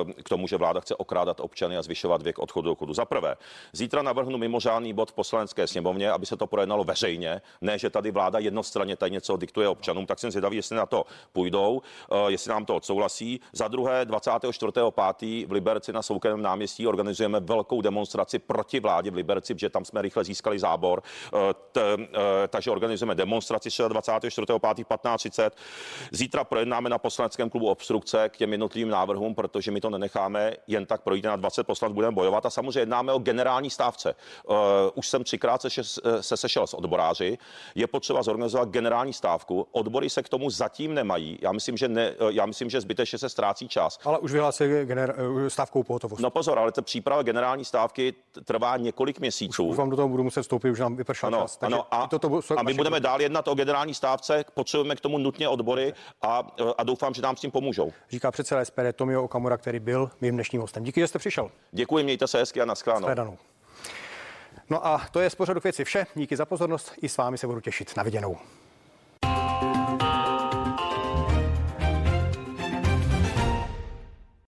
eh, 0.10 0.23
k 0.23 0.30
tomu, 0.30 0.47
že 0.47 0.58
vláda 0.58 0.80
chce 0.80 0.95
okrádat 0.95 1.39
občany 1.39 1.78
a 1.78 1.82
zvyšovat 1.82 2.21
věk 2.21 2.39
odchodu 2.39 2.69
do 2.69 2.76
chodu. 2.76 2.93
Za 2.93 3.06
prvé, 3.06 3.36
zítra 3.73 4.02
navrhnu 4.02 4.38
mimořádný 4.38 4.93
bod 4.93 5.12
v 5.12 5.13
poslanecké 5.13 5.67
sněmovně, 5.67 6.12
aby 6.12 6.26
se 6.26 6.38
to 6.38 6.47
projednalo 6.47 6.84
veřejně, 6.84 7.41
ne, 7.62 7.80
že 7.80 7.89
tady 7.89 8.12
vláda 8.12 8.39
jednostranně 8.39 8.95
tady 8.95 9.12
něco 9.12 9.38
diktuje 9.38 9.67
občanům, 9.67 10.06
tak 10.06 10.19
jsem 10.19 10.32
zvědavý, 10.32 10.56
jestli 10.56 10.76
na 10.76 10.86
to 10.86 11.06
půjdou, 11.34 11.82
jestli 12.28 12.50
nám 12.50 12.65
to 12.65 12.76
odsouhlasí. 12.76 13.39
Za 13.54 13.67
druhé, 13.67 14.06
24.5. 14.06 15.45
v 15.47 15.52
Liberci 15.52 15.93
na 15.93 16.02
Soukromém 16.02 16.41
náměstí 16.41 16.88
organizujeme 16.88 17.39
velkou 17.39 17.82
demonstraci 17.82 18.39
proti 18.39 18.80
vládě 18.80 19.12
v 19.12 19.15
Liberci, 19.15 19.54
protože 19.54 19.69
tam 19.69 19.86
jsme 19.86 20.02
rychle 20.02 20.23
získali 20.23 20.60
zábor 20.60 20.77
tábor, 20.78 21.04
eh, 21.34 21.54
t, 21.72 21.82
eh, 21.82 22.48
takže 22.48 22.72
organizujeme 22.72 23.16
demonstraci 23.16 23.70
24.5.15.30. 23.70 25.52
Zítra 26.12 26.44
projednáme 26.44 26.90
na 26.90 26.98
poslaneckém 26.98 27.50
klubu 27.50 27.70
obstrukce 27.70 28.30
k 28.30 28.38
těm 28.38 28.52
jednotlivým 28.52 28.90
návrhům, 28.90 29.36
protože 29.36 29.72
my 29.72 29.82
to 29.82 29.90
nenecháme 29.90 30.54
jen 30.68 30.86
tak 30.86 31.02
projít 31.02 31.26
na 31.26 31.36
20 31.36 31.68
poslanců, 31.68 31.94
budeme 31.94 32.16
bojovat 32.16 32.46
a 32.46 32.50
samozřejmě 32.50 32.80
jednáme 32.80 33.13
o 33.13 33.20
generální 33.20 33.70
stávce. 33.70 34.16
Eh, 34.50 34.54
už 34.96 35.08
jsem 35.08 35.24
třikrát 35.24 35.62
se, 35.62 35.70
se 36.22 36.38
sešel 36.38 36.68
s 36.68 36.74
odboráři, 36.74 37.38
je 37.76 37.88
potřeba 37.88 38.24
zorganizovat 38.24 38.70
generální 38.70 39.13
stávku. 39.13 39.68
Odbory 39.72 40.10
se 40.10 40.24
k 40.24 40.30
tomu 40.30 40.50
zatím 40.50 40.94
nemají. 40.94 41.40
Já 41.42 41.52
myslím, 41.52 41.78
že, 41.78 41.88
ne, 41.88 42.13
já 42.30 42.46
myslím, 42.46 42.70
že 42.70 42.82
zbytečně 42.82 43.20
se 43.20 43.30
ztrácí 43.30 43.68
čas. 43.68 44.00
Ale 44.06 44.20
už 44.20 44.32
vyhlásili 44.32 44.86
gener- 44.86 45.48
stávkou 45.48 45.84
pohotovost. 45.84 46.22
No 46.22 46.30
pozor, 46.30 46.60
ale 46.60 46.72
ta 46.72 46.82
příprava 46.82 47.22
generální 47.22 47.66
stávky 47.66 48.13
trvá 48.46 48.78
několik 48.78 49.20
měsíců. 49.20 49.63
Už, 49.63 49.72
už 49.72 49.78
vám 49.78 49.90
do 49.90 49.96
toho 49.96 50.08
budu 50.08 50.24
muset 50.24 50.42
vstoupit, 50.42 50.66
už 50.71 50.80
nám 50.80 50.95
vypršel 50.95 51.27
ano, 51.27 51.41
čas. 51.41 51.60
ano, 51.62 51.86
a, 51.91 52.08
to, 52.08 52.19
to 52.19 52.41
a 52.58 52.63
my 52.63 52.73
budeme 52.73 52.99
dál 52.99 53.21
jednat 53.21 53.47
o 53.47 53.56
generální 53.56 53.93
stávce, 53.93 54.45
potřebujeme 54.53 54.95
k 54.95 54.99
tomu 54.99 55.17
nutně 55.17 55.49
odbory 55.49 55.93
a, 56.21 56.47
a 56.77 56.84
doufám, 56.84 57.13
že 57.13 57.21
nám 57.21 57.38
s 57.38 57.39
tím 57.39 57.51
pomůžou. 57.51 57.93
Říká 58.10 58.32
předseda 58.32 58.65
SPD 58.65 58.93
Tomio 58.95 59.23
Okamura, 59.23 59.58
který 59.58 59.80
byl 59.80 60.10
mým 60.21 60.34
dnešním 60.34 60.62
hostem. 60.62 60.84
Díky, 60.84 60.99
že 60.99 61.08
jste 61.08 61.19
přišel. 61.19 61.51
Děkuji, 61.71 62.03
mějte 62.03 62.27
se 62.27 62.38
hezky 62.38 62.62
a 62.62 62.65
naschledanou. 62.65 63.38
No 64.69 64.88
a 64.88 65.01
to 65.12 65.19
je 65.19 65.30
z 65.30 65.36
pořadu 65.36 65.60
věci 65.63 65.84
vše. 65.86 66.08
Díky 66.15 66.36
za 66.36 66.45
pozornost. 66.45 66.93
I 67.01 67.10
s 67.10 67.17
vámi 67.17 67.38
se 67.38 67.47
budu 67.47 67.62
těšit. 67.62 67.97
Na 67.97 68.03
viděnou. 68.03 68.38